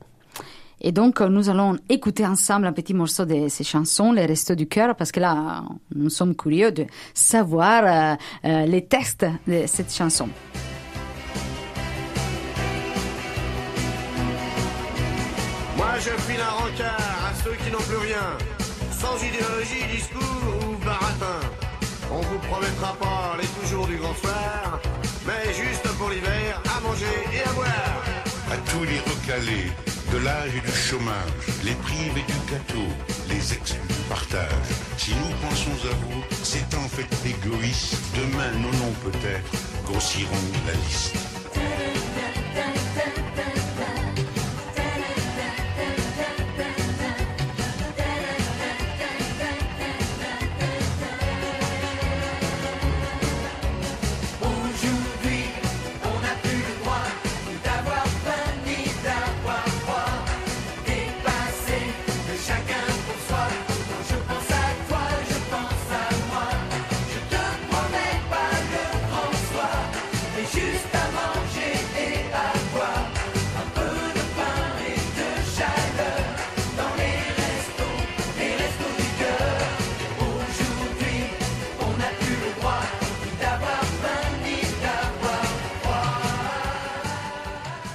Et 0.86 0.92
donc, 0.92 1.22
nous 1.22 1.48
allons 1.48 1.78
écouter 1.88 2.26
ensemble 2.26 2.66
un 2.66 2.72
petit 2.74 2.92
morceau 2.92 3.24
de 3.24 3.48
ces 3.48 3.64
chansons, 3.64 4.12
Les 4.12 4.26
Restos 4.26 4.54
du 4.54 4.66
Cœur, 4.66 4.94
parce 4.94 5.12
que 5.12 5.18
là, 5.18 5.64
nous 5.94 6.10
sommes 6.10 6.36
curieux 6.36 6.72
de 6.72 6.84
savoir 7.14 7.84
euh, 7.86 8.16
euh, 8.44 8.66
les 8.66 8.84
textes 8.84 9.24
de 9.48 9.64
cette 9.66 9.90
chanson. 9.90 10.28
Moi, 15.78 15.86
je 16.00 16.10
file 16.10 16.42
un 16.42 16.50
rencard 16.50 17.30
à 17.30 17.34
ceux 17.42 17.54
qui 17.64 17.72
n'ont 17.72 17.78
plus 17.78 18.06
rien, 18.06 18.36
sans 18.90 19.16
idéologie, 19.24 19.90
discours 19.90 20.20
ou 20.68 20.84
baratin. 20.84 21.40
On 22.12 22.20
vous 22.20 22.38
promettra 22.40 22.94
pas 23.00 23.38
les 23.40 23.48
toujours 23.62 23.86
du 23.86 23.96
grand 23.96 24.14
soir, 24.16 24.78
mais 25.26 25.50
juste 25.54 25.88
pour 25.96 26.10
l'hiver, 26.10 26.60
à 26.76 26.80
manger 26.82 27.06
et 27.32 27.48
à 27.48 27.52
boire. 27.54 28.04
À 28.52 28.56
tous 28.70 28.84
les 28.84 28.98
recalés 28.98 29.93
de 30.12 30.18
l'âge 30.18 30.50
et 30.56 30.60
du 30.60 30.72
chômage, 30.72 31.32
les 31.64 31.74
privés 31.74 32.24
du 32.26 32.50
gâteau, 32.50 32.88
les 33.28 33.52
exclus 33.52 33.88
du 33.88 33.94
partage. 34.08 34.48
Si 34.96 35.12
nous 35.12 35.48
pensons 35.48 35.88
à 35.88 35.94
vous, 35.94 36.22
c'est 36.42 36.74
en 36.74 36.88
fait 36.88 37.08
égoïste. 37.28 37.96
Demain, 38.14 38.50
nos 38.58 38.72
noms 38.78 38.94
peut-être 39.04 39.50
grossiront 39.84 40.30
la 40.66 40.72
liste. 40.72 41.43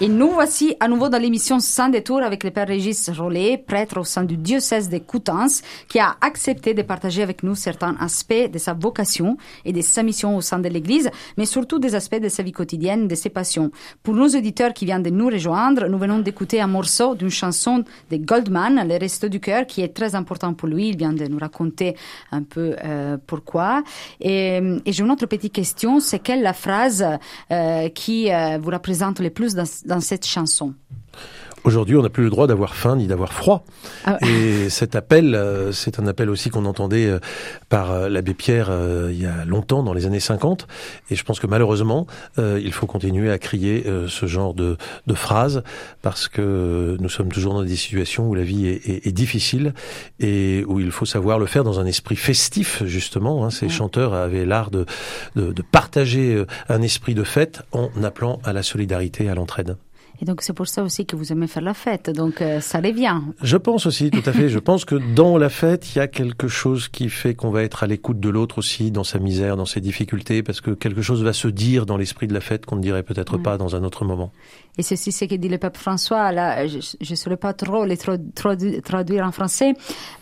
Et 0.01 0.08
nous 0.08 0.29
voici 0.29 0.77
à 0.79 0.88
nouveau 0.88 1.10
dans 1.10 1.18
l'émission 1.18 1.60
Sans 1.60 1.89
détour 1.89 2.22
avec 2.22 2.46
le 2.46 2.51
Père 2.51 2.70
Régis 2.70 3.10
Rollet, 3.10 3.58
prêtre 3.58 4.00
au 4.00 4.06
sein 4.06 4.24
du 4.24 4.38
diocèse 4.38 4.88
de 4.88 4.98
Coutances, 4.98 5.62
qui 5.89 6.00
a 6.00 6.15
accepté 6.22 6.74
de 6.74 6.84
partager 6.84 7.22
avec 7.22 7.44
nous 7.44 7.53
certains 7.53 7.98
aspects 8.00 8.50
de 8.50 8.58
sa 8.58 8.74
vocation 8.74 9.36
et 9.65 9.74
de 9.74 9.82
sa 9.82 10.01
mission 10.01 10.38
au 10.38 10.41
sein 10.41 10.60
de 10.60 10.70
l'Église, 10.70 11.10
mais 11.36 11.46
surtout 11.46 11.79
des 11.79 11.96
aspects 11.96 12.22
de 12.22 12.29
sa 12.29 12.44
vie 12.44 12.53
quotidienne, 12.53 13.10
de 13.10 13.15
ses 13.15 13.29
passions. 13.29 13.72
Pour 14.01 14.13
nos 14.13 14.29
auditeurs 14.29 14.74
qui 14.74 14.86
viennent 14.86 15.03
de 15.03 15.10
nous 15.10 15.27
rejoindre, 15.27 15.89
nous 15.89 15.98
venons 15.98 16.20
d'écouter 16.20 16.62
un 16.62 16.68
morceau 16.68 17.13
d'une 17.13 17.29
chanson 17.29 17.84
de 18.10 18.15
Goldman, 18.15 18.88
Les 18.88 19.00
Restos 19.00 19.27
du 19.27 19.41
Cœur, 19.41 19.65
qui 19.68 19.82
est 19.82 19.94
très 19.94 20.15
important 20.15 20.53
pour 20.53 20.70
lui. 20.70 20.88
Il 20.91 20.98
vient 20.98 21.12
de 21.12 21.25
nous 21.25 21.39
raconter 21.39 21.98
un 22.32 22.44
peu 22.44 22.77
euh, 22.86 23.18
pourquoi. 23.27 23.84
Et, 24.22 24.62
et 24.86 24.94
j'ai 24.94 25.03
une 25.03 25.12
autre 25.12 25.25
petite 25.25 25.51
question, 25.51 26.00
c'est 26.00 26.20
quelle 26.20 26.41
la 26.41 26.53
phrase 26.53 27.06
euh, 27.51 27.89
qui 27.89 28.32
euh, 28.32 28.58
vous 28.62 28.72
représente 28.72 29.20
le 29.20 29.29
plus 29.29 29.56
dans 29.56 29.88
dans 29.89 30.00
cette 30.00 30.25
chanson 30.25 30.74
Aujourd'hui, 31.63 31.97
on 31.97 32.01
n'a 32.01 32.09
plus 32.09 32.23
le 32.23 32.29
droit 32.29 32.47
d'avoir 32.47 32.75
faim 32.75 32.95
ni 32.95 33.07
d'avoir 33.07 33.33
froid. 33.33 33.65
Ah. 34.05 34.17
Et 34.25 34.69
cet 34.69 34.95
appel, 34.95 35.35
euh, 35.35 35.71
c'est 35.71 35.99
un 35.99 36.07
appel 36.07 36.29
aussi 36.29 36.49
qu'on 36.49 36.65
entendait 36.65 37.07
euh, 37.07 37.19
par 37.67 37.91
euh, 37.91 38.09
l'abbé 38.09 38.33
Pierre 38.33 38.67
euh, 38.69 39.09
il 39.11 39.21
y 39.21 39.25
a 39.25 39.43
longtemps, 39.45 39.83
dans 39.83 39.93
les 39.93 40.05
années 40.05 40.19
50. 40.19 40.67
Et 41.11 41.15
je 41.15 41.23
pense 41.23 41.39
que 41.39 41.47
malheureusement, 41.47 42.07
euh, 42.37 42.61
il 42.63 42.71
faut 42.71 42.87
continuer 42.87 43.29
à 43.29 43.37
crier 43.37 43.83
euh, 43.87 44.07
ce 44.07 44.25
genre 44.25 44.53
de, 44.53 44.77
de 45.07 45.13
phrases 45.13 45.63
parce 46.01 46.27
que 46.27 46.97
nous 46.99 47.09
sommes 47.09 47.31
toujours 47.31 47.53
dans 47.53 47.63
des 47.63 47.75
situations 47.75 48.29
où 48.29 48.35
la 48.35 48.43
vie 48.43 48.67
est, 48.67 48.87
est, 48.87 49.07
est, 49.07 49.11
difficile 49.11 49.73
et 50.19 50.63
où 50.67 50.79
il 50.79 50.91
faut 50.91 51.05
savoir 51.05 51.39
le 51.39 51.45
faire 51.45 51.63
dans 51.63 51.79
un 51.79 51.85
esprit 51.85 52.15
festif, 52.15 52.83
justement. 52.85 53.45
Hein. 53.45 53.49
Ces 53.49 53.65
ouais. 53.65 53.71
chanteurs 53.71 54.13
avaient 54.13 54.45
l'art 54.45 54.71
de, 54.71 54.85
de, 55.35 55.51
de 55.51 55.61
partager 55.61 56.43
un 56.69 56.81
esprit 56.81 57.15
de 57.15 57.23
fête 57.23 57.63
en 57.73 57.89
appelant 58.03 58.39
à 58.45 58.53
la 58.53 58.63
solidarité 58.63 59.29
à 59.29 59.35
l'entraide. 59.35 59.75
Et 60.21 60.25
donc 60.25 60.41
c'est 60.41 60.53
pour 60.53 60.67
ça 60.67 60.83
aussi 60.83 61.05
que 61.05 61.15
vous 61.15 61.31
aimez 61.31 61.47
faire 61.47 61.63
la 61.63 61.73
fête. 61.73 62.09
Donc 62.09 62.41
euh, 62.41 62.59
ça 62.59 62.79
revient. 62.79 63.21
Je 63.41 63.57
pense 63.57 63.85
aussi, 63.85 64.11
tout 64.11 64.21
à 64.25 64.33
fait. 64.33 64.49
Je 64.49 64.59
pense 64.59 64.85
que 64.85 64.95
dans 64.95 65.38
la 65.38 65.49
fête, 65.49 65.95
il 65.95 65.99
y 65.99 66.01
a 66.01 66.07
quelque 66.07 66.47
chose 66.47 66.89
qui 66.89 67.09
fait 67.09 67.35
qu'on 67.35 67.51
va 67.51 67.63
être 67.63 67.83
à 67.83 67.88
l'écoute 67.88 68.19
de 68.19 68.29
l'autre 68.29 68.57
aussi, 68.57 68.91
dans 68.91 69.03
sa 69.03 69.19
misère, 69.19 69.55
dans 69.55 69.65
ses 69.65 69.81
difficultés, 69.81 70.43
parce 70.43 70.61
que 70.61 70.71
quelque 70.71 71.01
chose 71.01 71.23
va 71.23 71.33
se 71.33 71.47
dire 71.47 71.85
dans 71.85 71.97
l'esprit 71.97 72.27
de 72.27 72.33
la 72.33 72.41
fête 72.41 72.65
qu'on 72.65 72.75
ne 72.75 72.81
dirait 72.81 73.03
peut-être 73.03 73.38
ouais. 73.38 73.43
pas 73.43 73.57
dans 73.57 73.75
un 73.75 73.83
autre 73.83 74.05
moment. 74.05 74.31
Et 74.79 74.81
ceci, 74.81 75.12
c'est 75.12 75.25
ce 75.25 75.29
que 75.29 75.36
dit 75.36 75.50
le 75.50 75.57
pape 75.57 75.75
François. 75.75 76.31
Là, 76.31 76.65
je 76.65 76.77
ne 76.77 77.15
saurais 77.15 77.36
pas 77.36 77.51
trop 77.51 77.83
les 77.83 77.98
traduire 77.98 79.25
en 79.25 79.33
français, 79.33 79.74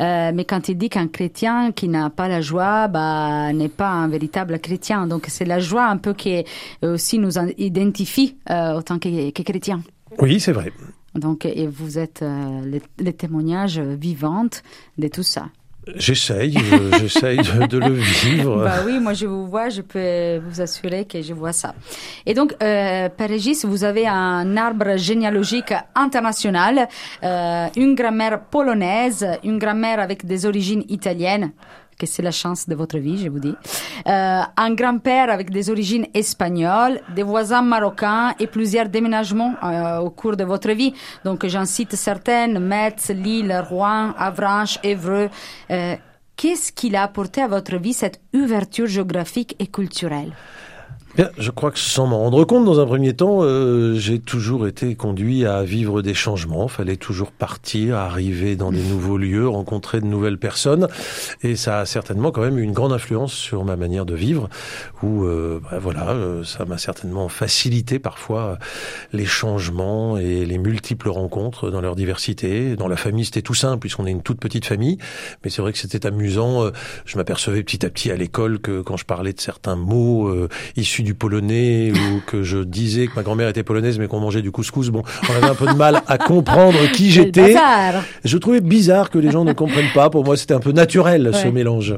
euh, 0.02 0.32
mais 0.34 0.46
quand 0.46 0.68
il 0.68 0.80
dit 0.80 0.90
qu'un 0.90 1.08
chrétien 1.08 1.72
qui 1.72 1.88
n'a 1.88 2.10
pas 2.10 2.28
la 2.28 2.42
joie, 2.42 2.88
bah, 2.88 3.54
n'est 3.54 3.70
pas 3.70 3.92
un 3.92 4.08
véritable 4.08 4.58
chrétien. 4.58 5.06
Donc 5.06 5.26
c'est 5.28 5.46
la 5.46 5.60
joie 5.60 5.86
un 5.86 5.98
peu 5.98 6.14
qui 6.16 6.44
aussi 6.82 7.20
nous 7.20 7.38
identifie 7.60 8.36
euh, 8.50 8.80
autant 8.80 8.98
que, 8.98 9.30
que 9.30 9.44
chrétiens. 9.44 9.84
Oui, 10.18 10.40
c'est 10.40 10.54
vrai. 10.54 10.74
Donc, 11.14 11.46
et 11.46 11.68
vous 11.68 12.00
êtes 12.00 12.24
euh, 12.24 12.62
les, 12.66 12.82
les 12.98 13.14
témoignages 13.14 13.80
vivants 13.80 14.50
de 14.98 15.08
tout 15.08 15.22
ça. 15.22 15.50
J'essaye, 15.96 16.58
euh, 16.58 16.92
j'essaye 17.00 17.38
de, 17.38 17.78
le 17.78 17.94
vivre. 17.94 18.64
Bah 18.64 18.82
oui, 18.86 19.00
moi 19.00 19.14
je 19.14 19.26
vous 19.26 19.48
vois, 19.48 19.70
je 19.70 19.82
peux 19.82 20.40
vous 20.40 20.62
assurer 20.62 21.06
que 21.06 21.22
je 21.22 21.34
vois 21.34 21.54
ça. 21.54 21.74
Et 22.26 22.34
donc, 22.34 22.54
euh, 22.62 23.10
Père 23.10 23.30
Régis, 23.30 23.66
vous 23.66 23.84
avez 23.84 24.08
un 24.08 24.58
arbre 24.58 24.98
généalogique 24.98 25.74
international, 25.96 26.88
euh, 27.24 27.68
une 27.76 27.96
grammaire 27.96 28.42
polonaise, 28.42 29.26
une 29.44 29.58
grammaire 29.58 30.00
avec 30.00 30.26
des 30.26 30.46
origines 30.46 30.84
italiennes 30.90 31.52
que 31.98 32.06
c'est 32.06 32.22
la 32.22 32.32
chance 32.32 32.68
de 32.68 32.76
votre 32.76 32.98
vie, 32.98 33.18
je 33.18 33.30
vous 33.30 33.40
dis. 33.40 33.56
Euh, 34.08 34.42
un 34.56 34.74
grand-père 34.74 35.30
avec 35.30 35.50
des 35.50 35.70
origines 35.70 36.08
espagnoles, 36.14 37.00
des 37.16 37.24
voisins 37.24 37.62
marocains 37.62 38.34
et 38.40 38.48
plusieurs 38.48 38.90
déménagements 38.90 39.56
euh, 39.64 39.98
au 40.00 40.10
cours 40.10 40.38
de 40.38 40.44
votre 40.44 40.72
vie. 40.72 40.94
Donc 41.26 41.46
j'en 41.48 41.66
cite 41.66 41.96
certaines, 41.96 42.60
Metz, 42.60 43.10
Lille, 43.10 43.64
Rouen, 43.70 44.14
Avranches, 44.18 44.80
Évreux. 44.84 45.30
Euh, 45.72 45.96
Qu'est-ce 46.38 46.72
qu'il 46.72 46.96
a 46.96 47.02
apporté 47.02 47.42
à 47.42 47.48
votre 47.48 47.78
vie, 47.78 47.94
cette 47.94 48.22
ouverture 48.32 48.86
géographique 48.86 49.56
et 49.58 49.66
culturelle? 49.66 50.34
Bien, 51.18 51.32
je 51.40 51.50
crois 51.50 51.72
que 51.72 51.80
sans 51.80 52.06
m'en 52.06 52.20
rendre 52.20 52.44
compte, 52.46 52.64
dans 52.64 52.80
un 52.80 52.86
premier 52.86 53.16
temps, 53.16 53.40
euh, 53.42 53.96
j'ai 53.96 54.20
toujours 54.20 54.68
été 54.68 54.94
conduit 54.94 55.48
à 55.48 55.64
vivre 55.64 56.04
des 56.04 56.14
changements. 56.14 56.68
Fallait 56.68 56.96
toujours 56.96 57.32
partir, 57.32 57.96
arriver 57.96 58.56
dans 58.56 58.72
des 58.72 58.84
nouveaux 58.84 59.18
lieux, 59.18 59.48
rencontrer 59.50 60.00
de 60.00 60.06
nouvelles 60.06 60.38
personnes, 60.38 60.88
et 61.42 61.56
ça 61.56 61.80
a 61.80 61.86
certainement 61.88 62.30
quand 62.30 62.42
même 62.42 62.60
eu 62.60 62.62
une 62.62 62.72
grande 62.72 62.94
influence 62.94 63.34
sur 63.34 63.66
ma 63.66 63.76
manière 63.76 64.06
de 64.06 64.14
vivre. 64.14 64.48
Où, 65.02 65.26
euh, 65.26 65.60
bah, 65.72 65.80
voilà, 65.80 66.12
euh, 66.12 66.44
ça 66.44 66.66
m'a 66.66 66.78
certainement 66.78 67.30
facilité 67.30 67.98
parfois 67.98 68.60
les 69.12 69.26
changements 69.26 70.20
et 70.20 70.46
les 70.46 70.60
multiples 70.60 71.10
rencontres 71.10 71.72
dans 71.72 71.82
leur 71.82 71.96
diversité. 71.96 72.76
Dans 72.76 72.88
la 72.88 72.96
famille, 72.96 73.26
c'était 73.26 73.42
tout 73.42 73.56
simple 73.56 73.80
puisqu'on 73.80 74.06
est 74.06 74.12
une 74.12 74.22
toute 74.22 74.40
petite 74.40 74.66
famille, 74.66 75.00
mais 75.44 75.50
c'est 75.50 75.64
vrai 75.64 75.74
que 75.74 75.80
c'était 75.80 76.06
amusant. 76.06 76.64
Euh, 76.64 76.72
Je 77.06 77.18
m'apercevais 77.18 77.64
petit 77.64 77.88
à 77.88 77.90
petit 77.90 78.12
à 78.12 78.16
l'école 78.16 78.60
que 78.60 78.82
quand 78.82 78.98
je 78.98 79.06
parlais 79.06 79.34
de 79.34 79.42
certains 79.42 79.76
mots 79.76 80.28
euh, 80.28 80.48
issus 80.76 81.07
du 81.08 81.14
polonais 81.16 81.94
ou 81.94 82.20
que 82.26 82.44
je 82.44 82.58
disais 82.58 83.08
que 83.08 83.14
ma 83.16 83.24
grand-mère 83.24 83.48
était 83.48 83.64
polonaise 83.64 83.98
mais 83.98 84.08
qu'on 84.08 84.20
mangeait 84.20 84.42
du 84.42 84.52
couscous, 84.52 84.90
bon, 84.90 85.04
on 85.30 85.36
avait 85.38 85.50
un 85.50 85.56
peu 85.56 85.66
de 85.66 85.74
mal 85.74 86.02
à 86.06 86.18
comprendre 86.18 86.78
qui 86.92 87.12
j'étais. 87.12 87.56
Je 88.26 88.38
trouvais 88.38 88.60
bizarre 88.60 89.10
que 89.10 89.18
les 89.18 89.32
gens 89.32 89.46
ne 89.46 89.54
comprennent 89.54 89.94
pas. 89.96 90.10
Pour 90.10 90.26
moi, 90.26 90.36
c'était 90.36 90.54
un 90.54 90.60
peu 90.60 90.74
naturel 90.74 91.32
ce 91.34 91.48
mélange. 91.48 91.96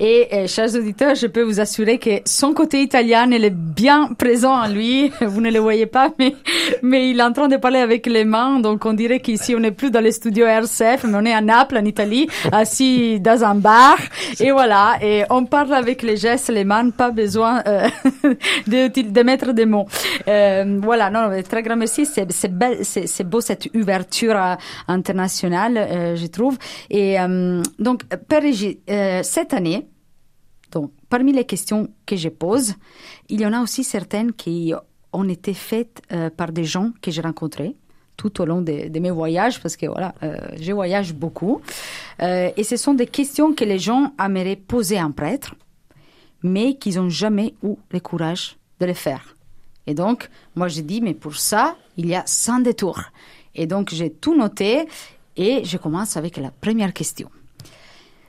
Et 0.00 0.26
euh, 0.32 0.46
chers 0.48 0.74
auditeurs, 0.74 1.14
je 1.14 1.28
peux 1.28 1.42
vous 1.42 1.60
assurer 1.60 1.98
que 1.98 2.10
son 2.24 2.52
côté 2.52 2.82
italien, 2.82 3.30
il 3.30 3.44
est 3.44 3.54
bien 3.54 4.10
présent 4.18 4.54
en 4.54 4.66
lui. 4.66 5.12
Vous 5.20 5.40
ne 5.40 5.50
le 5.50 5.60
voyez 5.60 5.86
pas, 5.86 6.10
mais, 6.18 6.34
mais 6.82 7.10
il 7.10 7.20
est 7.20 7.22
en 7.22 7.32
train 7.32 7.46
de 7.46 7.56
parler 7.56 7.78
avec 7.78 8.06
les 8.06 8.24
mains. 8.24 8.58
Donc 8.58 8.84
on 8.86 8.92
dirait 8.92 9.20
qu'ici, 9.20 9.54
on 9.54 9.60
n'est 9.60 9.70
plus 9.70 9.92
dans 9.92 10.00
les 10.00 10.10
studios 10.10 10.46
RCF, 10.46 11.04
mais 11.04 11.14
on 11.14 11.24
est 11.24 11.32
à 11.32 11.40
Naples, 11.40 11.78
en 11.78 11.84
Italie, 11.84 12.26
assis 12.52 13.20
dans 13.20 13.44
un 13.44 13.54
bar. 13.54 13.98
Et 14.40 14.50
voilà, 14.50 14.96
et 15.00 15.22
on 15.30 15.44
parle 15.44 15.74
avec 15.74 16.02
les 16.02 16.16
gestes, 16.16 16.50
les 16.50 16.64
mains, 16.64 16.90
pas 16.90 17.12
besoin 17.12 17.62
euh, 17.68 17.88
de, 18.66 19.10
de 19.10 19.22
mettre 19.22 19.52
des 19.52 19.66
mots. 19.66 19.86
Euh, 20.28 20.78
voilà, 20.82 21.10
non, 21.10 21.30
très 21.42 21.62
grand 21.62 21.76
merci. 21.76 22.06
C'est 22.06 23.24
beau 23.24 23.40
cette 23.40 23.68
ouverture 23.74 24.36
euh, 24.36 24.54
internationale, 24.88 25.76
euh, 25.76 26.16
je 26.16 26.26
trouve. 26.26 26.58
Et 26.90 27.20
euh, 27.20 27.62
donc, 27.78 28.02
cette 29.22 29.54
année, 29.54 29.88
donc, 30.70 30.90
parmi 31.08 31.32
les 31.32 31.44
questions 31.44 31.88
que 32.06 32.16
je 32.16 32.28
pose, 32.28 32.74
il 33.28 33.40
y 33.40 33.46
en 33.46 33.52
a 33.52 33.60
aussi 33.60 33.84
certaines 33.84 34.32
qui 34.32 34.72
ont 35.12 35.28
été 35.28 35.52
faites 35.52 36.00
par 36.36 36.52
des 36.52 36.64
gens 36.64 36.92
que 37.02 37.10
j'ai 37.10 37.20
rencontrés 37.20 37.76
tout 38.16 38.40
au 38.40 38.44
long 38.46 38.62
de, 38.62 38.98
mes 38.98 39.10
voyages, 39.10 39.60
parce 39.60 39.76
que 39.76 39.86
voilà, 39.86 40.14
euh, 40.22 40.36
je 40.60 40.72
voyage 40.72 41.12
beaucoup. 41.12 41.60
Et 42.20 42.62
ce 42.62 42.76
sont 42.76 42.94
des 42.94 43.06
questions 43.06 43.52
que 43.52 43.64
les 43.64 43.78
gens 43.78 44.12
aimeraient 44.22 44.56
poser 44.56 44.96
à 44.98 45.04
un 45.04 45.10
prêtre, 45.10 45.54
mais 46.42 46.74
qu'ils 46.74 46.96
n'ont 46.96 47.08
jamais 47.08 47.54
eu 47.62 47.74
le 47.90 48.00
courage 48.00 48.56
de 48.80 48.86
le 48.86 48.94
faire. 48.94 49.36
Et 49.86 49.94
donc, 49.94 50.28
moi, 50.54 50.68
j'ai 50.68 50.82
dit, 50.82 51.00
mais 51.00 51.14
pour 51.14 51.36
ça, 51.36 51.76
il 51.96 52.06
y 52.06 52.14
a 52.14 52.22
100 52.26 52.60
détours. 52.60 53.00
Et 53.54 53.66
donc, 53.66 53.90
j'ai 53.92 54.10
tout 54.10 54.36
noté 54.36 54.86
et 55.36 55.64
je 55.64 55.76
commence 55.76 56.16
avec 56.16 56.36
la 56.36 56.50
première 56.50 56.92
question. 56.92 57.30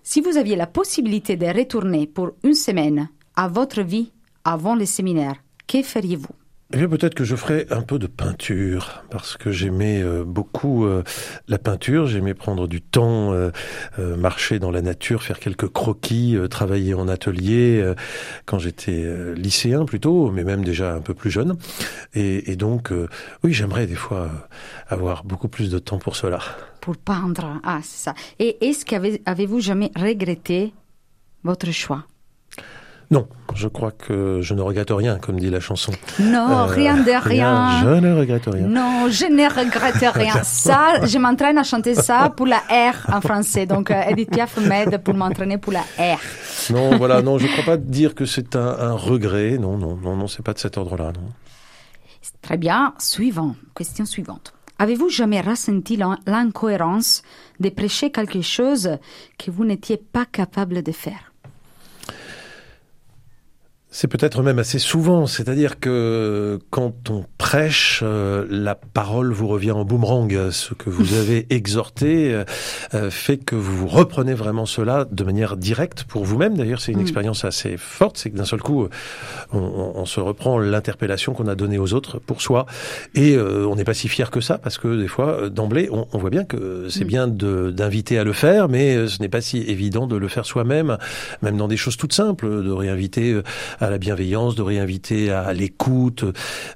Si 0.02 0.20
vous 0.20 0.38
aviez 0.38 0.56
la 0.56 0.68
possibilité 0.68 1.38
de 1.38 1.46
retourner 1.46 2.08
pour 2.08 2.32
une 2.44 2.56
semaine 2.56 3.10
à 3.36 3.48
votre 3.48 3.82
vie 3.82 4.12
avant 4.44 4.76
le 4.76 4.86
séminaire, 4.86 5.36
que 5.66 5.82
feriez-vous? 5.82 6.43
Eh 6.76 6.78
bien, 6.78 6.88
peut-être 6.90 7.14
que 7.14 7.24
je 7.24 7.36
ferai 7.36 7.68
un 7.70 7.84
peu 7.84 8.00
de 8.00 8.08
peinture, 8.08 9.04
parce 9.12 9.38
que 9.38 9.52
j'aimais 9.52 10.02
euh, 10.02 10.24
beaucoup 10.24 10.86
euh, 10.86 11.04
la 11.48 11.60
peinture, 11.60 12.08
j'aimais 12.08 12.34
prendre 12.34 12.68
du 12.68 12.82
temps, 12.82 13.32
euh, 13.32 13.52
marcher 14.18 14.58
dans 14.58 14.72
la 14.72 14.82
nature, 14.82 15.22
faire 15.22 15.40
quelques 15.40 15.68
croquis, 15.68 16.36
travailler 16.50 16.96
en 16.96 17.08
atelier, 17.08 17.94
quand 18.48 18.58
j'étais 18.58 19.36
lycéen 19.36 19.86
plutôt, 19.86 20.32
mais 20.32 20.44
même 20.44 20.64
déjà 20.64 20.96
un 20.96 21.02
peu 21.02 21.14
plus 21.14 21.30
jeune. 21.30 21.58
Et, 22.16 22.52
et 22.52 22.56
donc, 22.56 22.92
oui, 23.44 23.54
j'aimerais 23.54 23.86
des 23.86 23.96
fois 23.96 24.32
avoir 24.88 25.26
beaucoup 25.26 25.50
plus 25.50 25.70
de 25.70 25.78
temps 25.78 26.00
pour 26.00 26.16
cela. 26.16 26.40
Pour 26.82 26.98
peindre, 26.98 27.62
ah, 27.64 27.82
c'est 27.84 28.04
ça. 28.06 28.16
Et 28.40 28.68
est-ce 28.68 28.84
qu'avez-vous 28.84 29.60
jamais 29.60 29.92
regretté 29.96 30.74
votre 31.44 31.72
choix? 31.72 32.06
Non, 33.14 33.28
je 33.54 33.68
crois 33.68 33.92
que 33.92 34.40
je 34.42 34.54
ne 34.56 34.62
regrette 34.62 34.90
rien, 34.92 35.20
comme 35.20 35.40
dit 35.40 35.50
la 35.50 35.60
chanson. 35.60 35.92
Non, 36.20 36.48
Euh, 36.50 36.66
rien 36.66 36.96
de 36.98 37.12
rien. 37.34 37.82
Je 37.84 37.90
ne 38.06 38.12
regrette 38.22 38.48
rien. 38.48 38.68
Non, 38.68 39.08
je 39.10 39.26
ne 39.26 39.44
regrette 39.60 40.14
rien. 40.22 40.38
Ça, 40.44 41.06
je 41.06 41.18
m'entraîne 41.20 41.58
à 41.58 41.64
chanter 41.64 41.94
ça 41.96 42.32
pour 42.36 42.48
la 42.48 42.58
R 42.92 42.96
en 43.18 43.22
français. 43.22 43.66
Donc, 43.66 43.92
euh, 43.92 44.02
Edith 44.10 44.32
Piaf 44.32 44.58
m'aide 44.58 44.98
pour 45.04 45.14
m'entraîner 45.14 45.58
pour 45.58 45.74
la 45.74 45.82
R. 46.16 46.20
Non, 46.72 46.98
voilà, 46.98 47.22
non, 47.22 47.38
je 47.38 47.46
ne 47.48 47.52
crois 47.52 47.66
pas 47.74 47.78
dire 47.78 48.16
que 48.16 48.26
c'est 48.26 48.56
un, 48.56 48.68
un 48.90 48.94
regret. 48.94 49.58
Non, 49.60 49.78
non, 49.78 49.96
non, 49.96 50.16
non, 50.16 50.28
c'est 50.28 50.44
pas 50.44 50.54
de 50.54 50.60
cet 50.60 50.78
ordre-là, 50.78 51.12
non. 51.14 51.30
Très 52.42 52.58
bien. 52.58 52.94
Suivant. 53.00 53.56
Question 53.76 54.06
suivante. 54.06 54.54
Avez-vous 54.80 55.10
jamais 55.10 55.42
ressenti 55.42 55.98
l'in- 55.98 56.18
l'incohérence 56.26 57.22
de 57.60 57.70
prêcher 57.70 58.12
quelque 58.12 58.42
chose 58.42 58.98
que 59.38 59.52
vous 59.52 59.66
n'étiez 59.66 59.98
pas 59.98 60.26
capable 60.26 60.82
de 60.84 60.92
faire? 60.92 61.33
C'est 63.96 64.08
peut-être 64.08 64.42
même 64.42 64.58
assez 64.58 64.80
souvent, 64.80 65.28
c'est-à-dire 65.28 65.80
que 65.80 66.58
quand 66.72 67.12
on 67.12 67.26
prêche, 67.38 68.00
euh, 68.02 68.44
la 68.50 68.74
parole 68.74 69.32
vous 69.32 69.48
revient 69.48 69.70
en 69.70 69.86
boomerang. 69.86 70.50
Ce 70.50 70.74
que 70.74 70.90
vous 70.90 71.14
avez 71.14 71.46
exhorté 71.52 72.34
euh, 72.34 72.44
euh, 72.96 73.12
fait 73.12 73.38
que 73.38 73.56
vous 73.56 73.86
reprenez 73.86 74.34
vraiment 74.34 74.66
cela 74.66 75.06
de 75.12 75.24
manière 75.24 75.58
directe 75.58 76.06
pour 76.06 76.24
vous-même. 76.26 76.58
D'ailleurs, 76.58 76.82
c'est 76.82 76.92
une 76.92 76.98
Mm. 76.98 77.02
expérience 77.02 77.46
assez 77.46 77.78
forte, 77.78 78.18
c'est 78.18 78.32
que 78.32 78.36
d'un 78.38 78.46
seul 78.46 78.62
coup, 78.62 78.82
euh, 78.86 78.90
on, 79.52 79.60
on- 79.60 79.92
on 79.98 80.06
se 80.06 80.20
reprend 80.20 80.58
l'interpellation 80.58 81.34
qu'on 81.34 81.48
a 81.48 81.54
donnée 81.54 81.78
aux 81.78 81.94
autres 81.94 82.18
pour 82.18 82.42
soi, 82.42 82.66
et 83.14 83.36
euh, 83.36 83.68
on 83.68 83.76
n'est 83.76 83.84
pas 83.84 83.94
si 83.94 84.08
fier 84.08 84.32
que 84.32 84.42
ça, 84.42 84.58
parce 84.58 84.80
que 84.80 85.00
des 85.00 85.08
fois, 85.08 85.28
euh, 85.44 85.50
d'emblée, 85.50 85.90
on, 85.92 86.08
on 86.14 86.18
voit 86.18 86.32
bien 86.32 86.46
que 86.46 86.88
c'est 86.90 87.04
Mm. 87.04 87.08
bien 87.08 87.28
de- 87.28 87.70
d'inviter 87.70 88.18
à 88.18 88.24
le 88.24 88.34
faire, 88.34 88.70
mais 88.70 89.08
ce 89.08 89.22
n'est 89.22 89.30
pas 89.30 89.42
si 89.42 89.60
évident 89.60 90.08
de 90.08 90.16
le 90.16 90.28
faire 90.30 90.48
soi-même, 90.48 90.98
même 91.44 91.58
dans 91.58 91.68
des 91.68 91.78
choses 91.78 91.96
toutes 91.96 92.14
simples, 92.14 92.48
de 92.64 92.72
réinviter 92.72 93.40
à 93.84 93.90
la 93.90 93.98
bienveillance, 93.98 94.56
de 94.56 94.62
réinviter 94.62 95.32
à 95.32 95.54
l'écoute. 95.54 96.26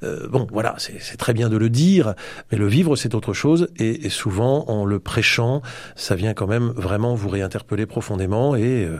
Euh, 0.03 0.27
bon, 0.27 0.47
voilà, 0.51 0.75
c'est 0.77 1.17
très 1.17 1.33
bien 1.33 1.49
de 1.49 1.57
le 1.57 1.69
dire, 1.69 2.13
mais 2.51 2.57
le 2.57 2.67
vivre, 2.67 2.95
c'est 2.95 3.15
autre 3.15 3.33
chose. 3.33 3.69
Et, 3.77 4.05
et 4.05 4.09
souvent, 4.09 4.65
en 4.67 4.85
le 4.85 4.99
prêchant, 4.99 5.61
ça 5.95 6.15
vient 6.15 6.33
quand 6.33 6.47
même 6.47 6.73
vraiment 6.75 7.15
vous 7.15 7.29
réinterpeller 7.29 7.85
profondément. 7.85 8.55
Et 8.55 8.85
euh, 8.85 8.99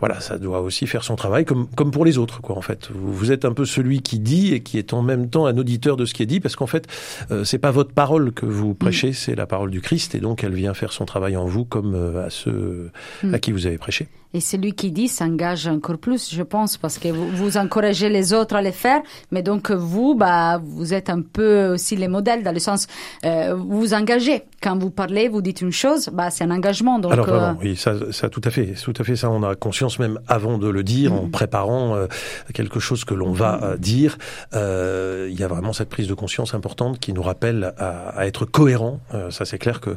voilà, 0.00 0.20
ça 0.20 0.38
doit 0.38 0.60
aussi 0.60 0.86
faire 0.86 1.04
son 1.04 1.16
travail, 1.16 1.44
comme, 1.44 1.66
comme 1.76 1.90
pour 1.90 2.04
les 2.04 2.18
autres, 2.18 2.40
quoi. 2.40 2.56
En 2.56 2.62
fait, 2.62 2.88
vous, 2.92 3.12
vous 3.12 3.32
êtes 3.32 3.44
un 3.44 3.52
peu 3.52 3.64
celui 3.64 4.02
qui 4.02 4.18
dit 4.18 4.54
et 4.54 4.60
qui 4.60 4.78
est 4.78 4.92
en 4.92 5.02
même 5.02 5.28
temps 5.28 5.46
un 5.46 5.56
auditeur 5.56 5.96
de 5.96 6.04
ce 6.04 6.14
qui 6.14 6.22
est 6.22 6.26
dit, 6.26 6.40
parce 6.40 6.56
qu'en 6.56 6.66
fait, 6.66 6.86
euh, 7.30 7.44
c'est 7.44 7.58
pas 7.58 7.70
votre 7.70 7.92
parole 7.92 8.32
que 8.32 8.46
vous 8.46 8.74
prêchez, 8.74 9.12
c'est 9.12 9.34
la 9.34 9.46
parole 9.46 9.70
du 9.70 9.80
Christ, 9.80 10.14
et 10.14 10.20
donc 10.20 10.44
elle 10.44 10.54
vient 10.54 10.74
faire 10.74 10.92
son 10.92 11.04
travail 11.04 11.36
en 11.36 11.46
vous, 11.46 11.64
comme 11.64 11.94
euh, 11.94 12.26
à 12.26 12.30
ceux 12.30 12.90
Mm. 13.22 13.34
à 13.34 13.38
qui 13.38 13.52
vous 13.52 13.66
avez 13.66 13.78
prêché. 13.78 14.08
Et 14.34 14.40
celui 14.40 14.74
qui 14.74 14.90
dit 14.90 15.08
s'engage 15.08 15.66
encore 15.66 15.98
plus, 15.98 16.34
je 16.34 16.42
pense, 16.42 16.76
parce 16.76 16.98
que 16.98 17.08
vous, 17.08 17.28
vous 17.28 17.45
encouragez 17.56 18.08
les 18.08 18.32
autres 18.32 18.54
à 18.56 18.62
le 18.62 18.72
faire, 18.72 19.00
mais 19.30 19.42
donc 19.42 19.70
vous, 19.70 20.14
bah, 20.14 20.60
vous 20.62 20.92
êtes 20.92 21.08
un 21.10 21.22
peu 21.22 21.68
aussi 21.74 21.94
les 21.96 22.08
modèles, 22.08 22.42
dans 22.42 22.52
le 22.52 22.58
sens, 22.60 22.86
euh, 23.24 23.54
vous 23.54 23.78
vous 23.80 23.94
engagez. 23.94 24.42
Quand 24.62 24.76
vous 24.78 24.90
parlez, 24.90 25.28
vous 25.28 25.42
dites 25.42 25.60
une 25.60 25.70
chose, 25.72 26.02
bah, 26.12 26.30
c'est 26.30 26.44
un 26.44 26.50
engagement. 26.50 26.98
Donc, 26.98 27.12
Alors 27.12 27.28
euh, 27.28 27.38
vraiment, 27.38 27.58
oui, 27.62 27.76
ça, 27.76 27.92
ça 28.10 28.28
tout 28.28 28.44
à 28.44 28.50
fait, 28.50 28.74
tout 28.88 28.94
à 28.98 29.04
fait, 29.04 29.16
ça 29.16 29.30
on 29.30 29.42
a 29.42 29.54
conscience 29.54 29.98
même 29.98 30.18
avant 30.26 30.58
de 30.58 30.68
le 30.68 30.82
dire, 30.82 31.12
en 31.12 31.28
préparant 31.28 31.94
euh, 31.94 32.06
quelque 32.54 32.80
chose 32.80 33.04
que 33.04 33.14
l'on 33.14 33.32
va 33.32 33.60
euh, 33.62 33.76
dire. 33.76 34.18
euh, 34.54 35.28
Il 35.30 35.38
y 35.38 35.44
a 35.44 35.48
vraiment 35.48 35.72
cette 35.72 35.88
prise 35.90 36.08
de 36.08 36.14
conscience 36.14 36.54
importante 36.54 36.98
qui 36.98 37.12
nous 37.12 37.22
rappelle 37.22 37.72
à, 37.78 38.08
à 38.18 38.26
être 38.26 38.44
cohérent. 38.44 39.00
Euh, 39.14 39.30
ça 39.30 39.44
c'est 39.44 39.58
clair 39.58 39.80
que 39.80 39.96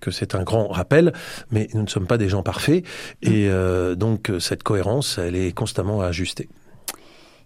que 0.00 0.10
c'est 0.10 0.34
un 0.34 0.42
grand 0.42 0.66
rappel, 0.68 1.12
mais 1.50 1.68
nous 1.74 1.82
ne 1.82 1.88
sommes 1.88 2.06
pas 2.06 2.18
des 2.18 2.28
gens 2.28 2.42
parfaits 2.42 2.84
et 3.22 3.48
euh, 3.48 3.94
donc 3.94 4.30
euh, 4.30 4.40
cette 4.40 4.62
cohérence, 4.62 5.18
elle 5.18 5.36
est 5.36 5.52
constamment 5.52 6.00
à 6.02 6.06
ajuster. 6.06 6.48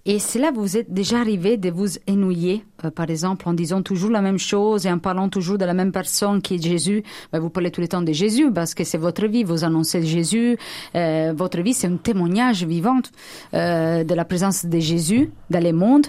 Et 0.09 0.21
c'est 0.21 0.39
là 0.39 0.53
vous 0.55 0.77
êtes 0.77 0.95
déjà 0.95 1.19
arrivé 1.19 1.57
de 1.57 1.69
vous 1.69 1.99
ennuyer, 2.09 2.65
euh, 2.85 2.93
par 2.93 3.11
exemple, 3.11 3.49
en 3.49 3.55
disant 3.55 3.83
toujours 3.83 4.11
la 4.11 4.23
même 4.23 4.39
chose 4.39 4.87
et 4.87 4.91
en 4.91 5.01
parlant 5.01 5.29
toujours 5.29 5.59
de 5.59 5.65
la 5.65 5.75
même 5.75 5.91
personne 5.91 6.41
qui 6.41 6.55
est 6.55 6.63
Jésus? 6.63 7.03
Ben, 7.33 7.41
vous 7.41 7.51
parlez 7.51 7.73
tout 7.73 7.81
le 7.81 7.89
temps 7.89 8.03
de 8.03 8.13
Jésus 8.13 8.53
parce 8.53 8.73
que 8.73 8.85
c'est 8.85 8.99
votre 8.99 9.27
vie, 9.27 9.43
vous 9.43 9.65
annoncez 9.65 10.07
Jésus. 10.07 10.59
Euh, 10.95 11.35
votre 11.37 11.61
vie, 11.61 11.75
c'est 11.75 11.89
un 11.89 11.97
témoignage 11.97 12.63
vivant 12.63 13.01
euh, 13.55 14.05
de 14.05 14.15
la 14.15 14.25
présence 14.25 14.65
de 14.65 14.79
Jésus 14.79 15.33
dans 15.51 15.63
le 15.63 15.73
monde. 15.73 16.07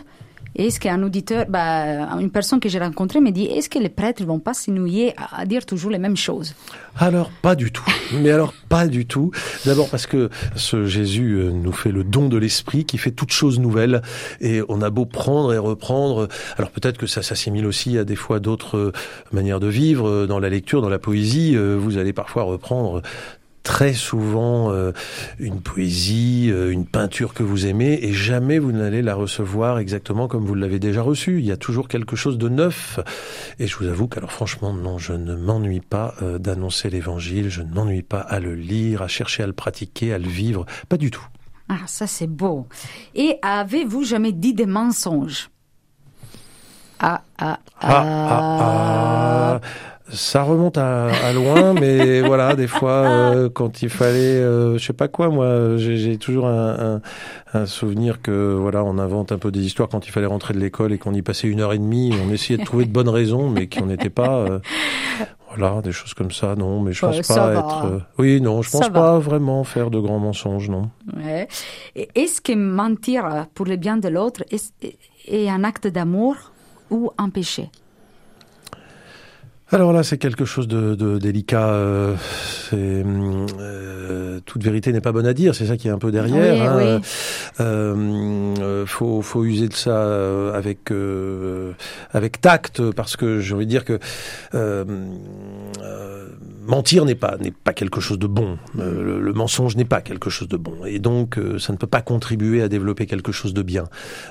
Est-ce 0.56 0.80
qu'un 0.80 1.04
auditeur, 1.04 1.46
bah, 1.50 2.10
une 2.20 2.32
personne 2.32 2.60
que 2.60 2.70
j'ai 2.70 2.80
rencontrée 2.80 3.20
me 3.20 3.32
dit, 3.32 3.46
est-ce 3.46 3.70
que 3.70 3.80
les 3.80 3.90
prêtres 3.90 4.24
vont 4.24 4.40
pas 4.40 4.54
s'ennuyer 4.54 5.14
à, 5.32 5.46
dire 5.46 5.66
toujours 5.66 5.92
les 5.92 6.00
mêmes 6.00 6.18
choses? 6.18 6.56
Alors, 6.98 7.30
pas 7.42 7.56
du 7.56 7.72
tout. 7.72 7.86
Mais 8.14 8.32
alors, 8.32 8.54
pas 8.70 8.88
du 8.88 9.06
tout. 9.06 9.32
D'abord 9.66 9.90
parce 9.90 10.08
que 10.08 10.30
ce 10.56 10.86
Jésus 10.86 11.34
euh, 11.34 11.52
nous 11.52 11.72
fait 11.72 11.92
le 11.92 12.04
don 12.04 12.28
de 12.30 12.38
l'esprit 12.38 12.86
qui 12.86 12.98
fait 12.98 13.12
toutes 13.12 13.32
choses 13.32 13.60
nouvelles. 13.60 14.02
Et 14.42 14.62
on 14.70 14.82
a 14.82 14.90
beau 14.90 15.06
prendre 15.06 15.54
et 15.54 15.58
reprendre. 15.58 16.28
Alors 16.58 16.72
peut-être 16.72 16.98
que 16.98 17.08
ça 17.08 17.22
s'assimile 17.22 17.66
aussi 17.66 17.98
à 17.98 18.04
des 18.04 18.16
fois 18.16 18.40
d'autres 18.40 18.78
euh, 18.78 18.92
manières 19.32 19.60
de 19.60 19.68
vivre. 19.68 20.10
euh, 20.10 20.28
Dans 20.28 20.40
la 20.40 20.50
lecture, 20.50 20.82
dans 20.82 20.90
la 20.90 21.00
poésie, 21.00 21.56
vous 21.56 21.98
allez 21.98 22.14
parfois 22.14 22.44
reprendre 22.44 23.02
très 23.68 23.94
souvent 23.94 24.72
euh, 24.72 24.94
une 25.40 25.60
poésie, 25.60 26.50
euh, 26.50 26.72
une 26.72 26.86
peinture 26.86 27.34
que 27.34 27.44
vous 27.44 27.66
aimez, 27.66 28.00
et 28.02 28.14
jamais 28.14 28.60
vous 28.60 28.72
n'allez 28.72 29.02
la 29.02 29.14
recevoir 29.14 29.78
exactement 29.78 30.30
comme 30.30 30.46
vous 30.46 30.56
l'avez 30.56 30.80
déjà 30.80 31.02
reçue. 31.02 31.40
Il 31.40 31.46
y 31.46 31.52
a 31.52 31.58
toujours 31.58 31.90
quelque 31.90 32.16
chose 32.16 32.38
de 32.38 32.48
neuf. 32.48 32.98
Et 33.60 33.68
je 33.68 33.76
vous 33.76 33.88
avoue 33.88 34.08
qu'alors 34.08 34.32
franchement, 34.32 34.72
non, 34.74 34.98
je 34.98 35.12
ne 35.12 35.36
m'ennuie 35.36 35.82
pas 35.82 36.16
euh, 36.22 36.38
d'annoncer 36.40 36.90
l'évangile, 36.90 37.50
je 37.50 37.62
ne 37.62 37.70
m'ennuie 37.70 38.04
pas 38.04 38.22
à 38.22 38.40
le 38.40 38.56
lire, 38.56 39.02
à 39.02 39.10
chercher 39.10 39.44
à 39.44 39.48
le 39.48 39.54
pratiquer, 39.54 40.14
à 40.14 40.18
le 40.18 40.30
vivre. 40.30 40.66
Pas 40.88 40.96
du 40.96 41.12
tout. 41.12 41.28
Ah, 41.68 41.82
ça 41.88 42.08
c'est 42.08 42.28
beau. 42.28 42.68
Et 43.16 43.38
avez-vous 43.42 44.06
jamais 44.06 44.32
dit 44.32 44.54
des 44.54 44.66
mensonges? 44.66 45.50
Ah, 47.00 47.22
ah, 47.38 47.60
ah. 47.82 47.88
Ah, 47.90 48.02
ah, 48.32 49.60
ah. 49.62 49.62
Ça 50.10 50.44
remonte 50.44 50.78
à, 50.78 51.08
à 51.08 51.34
loin, 51.34 51.74
mais 51.80 52.22
voilà, 52.22 52.56
des 52.56 52.68
fois, 52.68 52.92
euh, 52.92 53.50
quand 53.50 53.82
il 53.82 53.90
fallait, 53.90 54.38
euh, 54.38 54.78
je 54.78 54.86
sais 54.86 54.94
pas 54.94 55.10
quoi, 55.10 55.28
moi, 55.30 55.76
j'ai 55.78 56.18
toujours 56.18 56.48
un, 56.48 57.02
un, 57.54 57.60
un 57.60 57.66
souvenir 57.66 58.22
que, 58.22 58.54
voilà, 58.54 58.84
on 58.86 59.00
invente 59.00 59.34
un 59.34 59.38
peu 59.38 59.52
des 59.52 59.66
histoires 59.66 59.90
quand 59.90 60.08
il 60.08 60.12
fallait 60.12 60.26
rentrer 60.28 60.54
de 60.54 60.60
l'école 60.60 60.94
et 60.94 60.98
qu'on 60.98 61.14
y 61.14 61.22
passait 61.22 61.48
une 61.50 61.60
heure 61.60 61.74
et 61.74 61.78
demie, 61.78 62.14
on 62.26 62.32
essayait 62.32 62.58
de 62.58 62.64
trouver 62.64 62.86
de 62.86 62.92
bonnes 62.92 63.10
raisons, 63.10 63.50
mais 63.50 63.68
qui 63.68 63.82
n'en 63.84 63.90
étaient 63.90 64.10
pas. 64.10 64.38
euh, 64.38 64.60
voilà, 65.56 65.82
des 65.82 65.92
choses 65.92 66.14
comme 66.14 66.32
ça, 66.32 66.56
non, 66.56 66.80
mais 66.82 66.94
je 66.94 67.06
Ouais, 67.06 67.18
pense 67.18 67.26
ça 67.28 67.36
pas 67.36 67.48
va. 67.54 67.60
être. 67.60 67.86
euh, 67.86 68.00
oui, 68.18 68.40
non, 68.40 68.62
je 68.62 68.70
Ça 68.70 68.78
pense 68.80 68.88
va. 68.88 68.94
pas 68.94 69.20
vraiment 69.20 69.64
faire 69.66 69.90
de 69.92 70.00
grands 70.00 70.20
mensonges, 70.20 70.70
non. 70.70 70.90
Ouais. 71.18 71.48
Est-ce 72.16 72.40
que 72.42 72.54
mentir 72.54 73.48
pour 73.54 73.66
le 73.66 73.76
bien 73.76 73.98
de 73.98 74.08
l'autre 74.08 74.44
est, 74.52 74.72
est 75.28 75.50
un 75.50 75.64
acte 75.66 75.88
d'amour 75.88 76.36
ou 76.92 77.12
un 77.18 77.30
péché? 77.30 77.70
Alors 79.70 79.92
là, 79.92 80.02
c'est 80.04 80.18
quelque 80.18 80.46
chose 80.46 80.68
de, 80.68 80.96
de 80.96 81.18
délicat. 81.18 81.68
euh, 81.70 82.16
euh, 82.74 84.40
toute 84.46 84.64
vérité 84.64 84.94
n'est 84.94 85.02
pas 85.02 85.12
bonne 85.12 85.28
à 85.28 85.34
dire. 85.34 85.56
C'est 85.56 85.66
ça 85.66 85.76
qui 85.76 85.90
est 85.90 85.92
un 85.92 85.98
peu 85.98 86.10
derrière. 86.12 86.56
Oui, 86.56 86.62
hein. 86.62 87.00
oui. 87.00 87.08
Euh, 87.60 88.86
faut, 88.86 89.22
faut 89.22 89.44
user 89.44 89.68
de 89.68 89.74
ça 89.74 90.56
avec 90.56 90.90
euh, 90.92 91.74
avec 92.12 92.40
tact, 92.40 92.92
parce 92.92 93.18
que 93.18 93.40
j'ai 93.42 93.56
envie 93.56 93.66
de 93.66 93.72
dire 93.72 93.84
que 93.84 94.00
mentir 96.68 97.06
n'est 97.06 97.16
pas 97.16 97.38
n'est 97.40 97.52
pas 97.52 97.74
quelque 97.74 98.02
chose 98.02 98.20
de 98.20 98.28
bon. 98.28 98.58
Euh, 98.80 99.20
le, 99.20 99.34
mensonge 99.34 99.76
n'est 99.76 99.86
pas 99.86 100.02
quelque 100.02 100.30
chose 100.30 100.48
de 100.48 100.58
bon, 100.58 100.86
et 100.86 101.00
donc 101.00 101.38
euh, 101.38 101.60
ça 101.60 101.74
ne 101.74 101.78
peut 101.78 101.88
pas 101.88 102.02
contribuer 102.02 102.62
à 102.62 102.68
développer 102.68 103.06
quelque 103.06 103.32
chose 103.32 103.54
de 103.54 103.62
bien. 103.62 103.86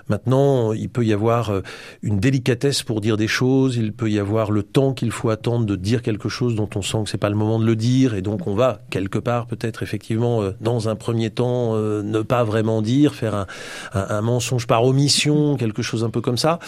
Maintenant, 0.09 0.72
il 0.72 0.88
peut 0.88 1.05
y 1.05 1.12
avoir 1.12 1.51
euh, 1.51 1.61
une 2.03 2.18
délicatesse 2.18 2.83
pour 2.83 3.01
dire 3.01 3.16
des 3.16 3.29
choses. 3.29 3.77
Il 3.77 3.92
peut 3.92 4.11
y 4.11 4.18
avoir 4.18 4.51
le 4.51 4.62
temps 4.62 4.92
qu'il 4.92 5.11
faut 5.11 5.31
attendre 5.31 5.64
de 5.66 5.77
dire 5.77 6.03
quelque 6.03 6.29
chose 6.29 6.55
dont 6.55 6.68
on 6.75 6.83
sent 6.83 6.99
que 7.05 7.11
c'est 7.11 7.18
pas 7.18 7.31
le 7.31 7.37
moment 7.37 7.59
de 7.59 7.64
le 7.64 7.77
dire, 7.77 8.14
et 8.14 8.22
donc 8.22 8.46
on 8.46 8.55
va 8.55 8.81
quelque 8.90 9.18
part 9.18 9.46
peut-être 9.46 9.83
effectivement 9.83 10.42
dans 10.61 10.88
un 10.88 10.96
premier 10.96 11.31
temps 11.31 11.77
ne 11.77 12.22
pas 12.22 12.44
vraiment 12.44 12.83
dire, 12.83 13.14
faire 13.14 13.35
un, 13.35 13.46
un, 13.94 14.20
mensonge 14.20 14.66
par 14.66 14.85
omission, 14.85 15.57
quelque 15.57 15.83
chose 15.83 16.05
un 16.05 16.11
peu 16.11 16.20
comme 16.20 16.38
ça. 16.38 16.59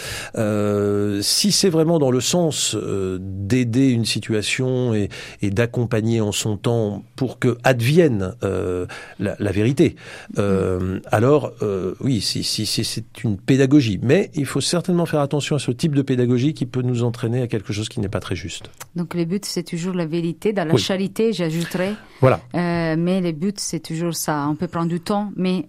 Si 1.21 1.51
c'est 1.51 1.69
vraiment 1.69 1.99
dans 1.99 2.11
le 2.11 2.21
sens 2.21 2.75
d'aider 3.19 3.89
une 3.89 4.05
situation 4.05 4.93
et, 4.93 5.09
et 5.41 5.51
d'accompagner 5.59 6.21
en 6.21 6.31
son 6.31 6.55
temps 6.55 7.03
pour 7.17 7.37
que 7.37 7.57
advienne 7.65 8.33
euh, 8.43 8.85
la, 9.19 9.35
la 9.39 9.51
vérité, 9.51 9.97
euh, 10.37 11.01
alors 11.11 11.51
euh, 11.61 11.95
oui, 11.99 12.21
si, 12.21 12.43
si, 12.43 12.65
si 12.65 12.85
c'est 12.85 13.23
une 13.25 13.37
pédagogie, 13.37 13.99
mais 14.01 14.31
il 14.35 14.45
faut 14.45 14.61
certainement 14.61 15.05
faire 15.05 15.19
attention 15.19 15.57
à 15.57 15.59
ce 15.59 15.71
type 15.71 15.93
de 15.95 16.01
pédagogie 16.01 16.53
qui 16.53 16.65
peut 16.65 16.81
nous 16.81 17.03
entraîner 17.03 17.41
à 17.41 17.47
quelque 17.47 17.73
chose 17.73 17.89
qui 17.89 17.99
n'est 17.99 18.07
pas 18.07 18.21
très 18.21 18.37
juste. 18.37 18.69
Donc 18.95 19.15
le 19.15 19.25
but 19.25 19.43
c'est 19.43 19.63
toujours 19.63 19.93
la 19.93 20.05
vérité. 20.05 20.53
Dans 20.53 20.63
la 20.65 20.75
Oui. 20.75 20.79
charité, 20.79 21.33
j'ajouterais. 21.33 21.93
Voilà. 22.21 22.39
Mais 22.53 23.19
le 23.19 23.33
but 23.33 23.59
c'est 23.59 23.81
toujours 23.81 24.15
ça. 24.15 24.47
On 24.49 24.55
peut 24.55 24.69
prendre 24.69 24.87
du 24.87 25.01
temps, 25.01 25.31
mais 25.35 25.65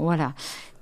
voilà. 0.00 0.32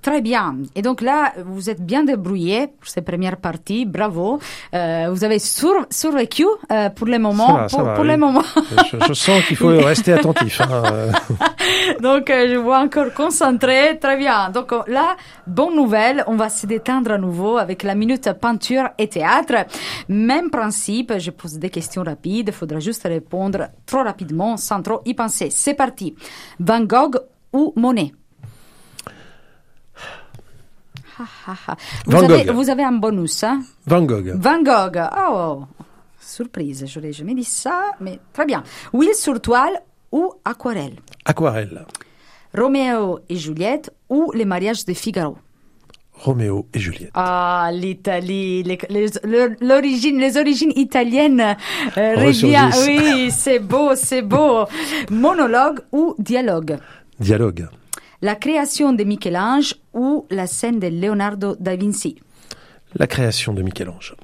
Très 0.02 0.20
bien. 0.20 0.56
Et 0.74 0.82
donc 0.82 1.00
là, 1.00 1.32
vous 1.46 1.70
êtes 1.70 1.80
bien 1.80 2.02
débrouillé 2.02 2.66
pour 2.66 2.88
cette 2.88 3.04
première 3.04 3.36
partie. 3.36 3.86
Bravo. 3.86 4.40
Euh, 4.74 5.06
vous 5.12 5.22
avez 5.22 5.38
sur- 5.38 5.86
survécu 5.90 6.44
euh, 6.72 6.90
pour 6.90 7.06
le 7.06 7.18
moment. 7.20 7.52
Va, 7.54 7.66
pour 7.70 7.82
va, 7.82 7.92
pour 7.94 8.02
oui. 8.04 8.10
le 8.10 8.16
moment. 8.16 8.42
Je, 8.90 8.96
je 9.08 9.12
sens 9.12 9.44
qu'il 9.46 9.56
faut 9.56 9.68
rester 9.92 10.12
attentif. 10.12 10.60
hein, 10.60 10.82
euh. 10.84 11.12
Donc, 12.00 12.30
euh, 12.30 12.48
je 12.50 12.56
vois 12.56 12.80
encore 12.80 13.14
concentré. 13.14 13.96
Très 14.00 14.16
bien. 14.16 14.50
Donc 14.50 14.72
euh, 14.72 14.82
là, 14.88 15.16
bonne 15.46 15.76
nouvelle. 15.76 16.24
On 16.26 16.34
va 16.34 16.48
se 16.48 16.66
détendre 16.66 17.12
à 17.12 17.18
nouveau 17.18 17.56
avec 17.58 17.84
la 17.84 17.94
minute 17.94 18.28
peinture 18.40 18.88
et 18.98 19.08
théâtre. 19.08 19.66
Même 20.08 20.50
principe. 20.50 21.12
Je 21.18 21.30
pose 21.30 21.58
des 21.60 21.70
questions 21.70 22.02
rapides. 22.02 22.48
Il 22.48 22.52
faudra 22.54 22.80
juste 22.80 23.04
répondre 23.04 23.68
trop 23.86 24.02
rapidement 24.02 24.56
sans 24.56 24.82
trop 24.82 25.00
y 25.04 25.14
penser. 25.14 25.48
C'est 25.50 25.74
parti. 25.74 26.14
Van 26.58 26.80
Gogh 26.80 27.18
ou 27.52 27.72
Monet? 27.76 28.12
Vous, 32.06 32.12
Van 32.12 32.24
avez, 32.24 32.44
Gogh. 32.44 32.54
vous 32.54 32.70
avez 32.70 32.84
un 32.84 32.92
bonus. 32.92 33.42
Hein? 33.44 33.62
Van 33.86 34.02
Gogh. 34.02 34.34
Van 34.36 34.62
Gogh. 34.62 34.98
Oh, 35.28 35.64
surprise. 36.20 36.84
Je 36.86 37.00
n'ai 37.00 37.12
jamais 37.12 37.34
dit 37.34 37.44
ça, 37.44 37.82
mais 38.00 38.18
très 38.32 38.46
bien. 38.46 38.62
Huile 38.92 39.14
sur 39.14 39.40
toile 39.40 39.80
ou 40.10 40.32
aquarelle? 40.44 40.96
Aquarelle. 41.24 41.84
Roméo 42.56 43.20
et 43.28 43.36
Juliette 43.36 43.90
ou 44.08 44.30
les 44.34 44.44
mariages 44.44 44.84
de 44.84 44.92
Figaro? 44.92 45.36
Roméo 46.12 46.66
et 46.72 46.78
Juliette. 46.78 47.10
Ah, 47.14 47.70
l'Italie, 47.72 48.62
les, 48.62 48.78
les, 48.88 50.36
origines 50.36 50.72
italiennes 50.76 51.56
euh, 51.96 52.14
revient. 52.14 52.70
Oui, 52.86 53.30
c'est 53.30 53.58
beau, 53.58 53.96
c'est 53.96 54.22
beau. 54.22 54.66
Monologue 55.10 55.80
ou 55.90 56.14
dialogue? 56.18 56.78
Dialogue. 57.18 57.68
La 58.24 58.36
création 58.36 58.92
de 58.92 59.02
Michel-Ange 59.02 59.74
ou 59.92 60.26
la 60.30 60.46
scène 60.46 60.78
de 60.78 60.86
Leonardo 60.86 61.56
da 61.58 61.74
Vinci. 61.74 62.14
La 62.94 63.08
création 63.08 63.52
de 63.52 63.62
Michel-Ange. 63.62 64.14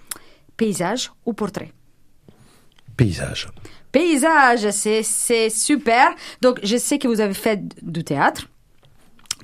Paysage 0.56 1.10
ou 1.26 1.32
portrait. 1.32 1.72
Paysage. 2.96 3.48
Paysage, 3.90 4.70
c'est, 4.70 5.50
super. 5.50 6.14
Donc, 6.40 6.60
je 6.62 6.76
sais 6.76 7.00
que 7.00 7.08
vous 7.08 7.20
avez 7.20 7.34
fait 7.34 7.60
du 7.82 8.04
théâtre. 8.04 8.46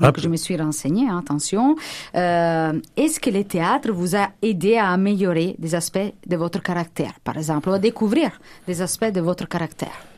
Donc, 0.00 0.20
je 0.20 0.28
me 0.28 0.36
suis 0.36 0.56
renseignée, 0.56 1.08
hein, 1.08 1.18
attention. 1.18 1.74
Euh, 2.14 2.80
est-ce 2.96 3.18
que 3.18 3.30
le 3.30 3.42
théâtre 3.42 3.90
vous 3.90 4.14
a 4.14 4.30
aidé 4.40 4.76
à 4.76 4.90
améliorer 4.90 5.56
des 5.58 5.74
aspects 5.74 6.12
de 6.26 6.36
votre 6.36 6.62
caractère, 6.62 7.14
par 7.24 7.36
exemple, 7.36 7.70
ou 7.70 7.72
à 7.72 7.80
découvrir 7.80 8.30
des 8.68 8.82
aspects 8.82 9.12
de 9.12 9.20
votre 9.20 9.48
caractère 9.48 10.13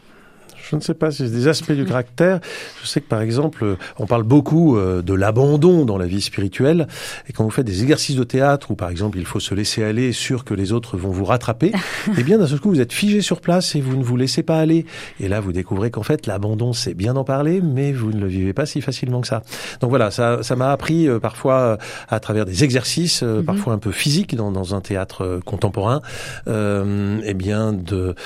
Je 0.68 0.74
ne 0.74 0.80
sais 0.80 0.94
pas 0.94 1.12
si 1.12 1.18
c'est 1.18 1.32
des 1.32 1.46
aspects 1.46 1.72
du 1.72 1.84
caractère. 1.84 2.40
Je 2.82 2.88
sais 2.88 3.00
que 3.00 3.08
par 3.08 3.20
exemple, 3.20 3.64
euh, 3.64 3.76
on 3.98 4.06
parle 4.06 4.24
beaucoup 4.24 4.76
euh, 4.76 5.00
de 5.00 5.14
l'abandon 5.14 5.84
dans 5.84 5.96
la 5.96 6.06
vie 6.06 6.20
spirituelle. 6.20 6.88
Et 7.28 7.32
quand 7.32 7.44
vous 7.44 7.50
faites 7.50 7.66
des 7.66 7.82
exercices 7.82 8.16
de 8.16 8.24
théâtre 8.24 8.72
où 8.72 8.74
par 8.74 8.90
exemple 8.90 9.18
il 9.18 9.26
faut 9.26 9.38
se 9.38 9.54
laisser 9.54 9.84
aller, 9.84 10.12
sûr 10.12 10.44
que 10.44 10.54
les 10.54 10.72
autres 10.72 10.96
vont 10.96 11.10
vous 11.10 11.24
rattraper, 11.24 11.72
eh 12.18 12.22
bien 12.24 12.38
d'un 12.38 12.48
seul 12.48 12.58
coup 12.58 12.70
vous 12.70 12.80
êtes 12.80 12.92
figé 12.92 13.20
sur 13.20 13.40
place 13.40 13.76
et 13.76 13.80
vous 13.80 13.96
ne 13.96 14.02
vous 14.02 14.16
laissez 14.16 14.42
pas 14.42 14.58
aller. 14.58 14.86
Et 15.20 15.28
là 15.28 15.38
vous 15.38 15.52
découvrez 15.52 15.92
qu'en 15.92 16.02
fait 16.02 16.26
l'abandon 16.26 16.72
c'est 16.72 16.94
bien 16.94 17.14
d'en 17.14 17.24
parler, 17.24 17.60
mais 17.60 17.92
vous 17.92 18.10
ne 18.10 18.20
le 18.20 18.26
vivez 18.26 18.52
pas 18.52 18.66
si 18.66 18.80
facilement 18.80 19.20
que 19.20 19.28
ça. 19.28 19.42
Donc 19.80 19.90
voilà, 19.90 20.10
ça 20.10 20.42
ça 20.42 20.56
m'a 20.56 20.72
appris 20.72 21.08
euh, 21.08 21.20
parfois 21.20 21.78
à 22.08 22.18
travers 22.18 22.44
des 22.44 22.64
exercices, 22.64 23.22
euh, 23.22 23.42
parfois 23.42 23.72
un 23.72 23.78
peu 23.78 23.92
physiques 23.92 24.34
dans, 24.34 24.50
dans 24.50 24.74
un 24.74 24.80
théâtre 24.80 25.40
contemporain, 25.44 26.02
euh, 26.48 27.20
eh 27.24 27.34
bien 27.34 27.72
de 27.72 28.16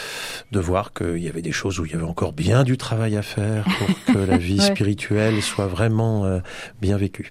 de 0.52 0.60
voir 0.60 0.94
qu'il 0.94 1.18
y 1.18 1.28
avait 1.28 1.42
des 1.42 1.52
choses 1.52 1.78
où 1.80 1.84
il 1.84 1.92
y 1.92 1.94
avait 1.94 2.04
encore 2.04 2.29
bien 2.32 2.64
du 2.64 2.76
travail 2.76 3.16
à 3.16 3.22
faire 3.22 3.64
pour 3.64 4.14
que 4.14 4.18
la 4.18 4.36
vie 4.48 4.58
Ouais. 4.58 4.66
spirituelle 4.66 5.42
soit 5.42 5.66
vraiment 5.66 6.24
euh, 6.24 6.40
bien 6.80 6.96
vécue. 6.96 7.28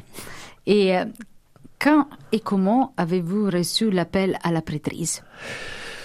Et 0.68 0.98
euh, 0.98 1.06
quand 1.80 2.08
et 2.32 2.40
comment 2.40 2.94
avez-vous 2.98 3.50
reçu 3.50 3.90
l'appel 3.92 4.38
à 4.44 4.52
la 4.52 4.62
prêtrise? 4.62 5.24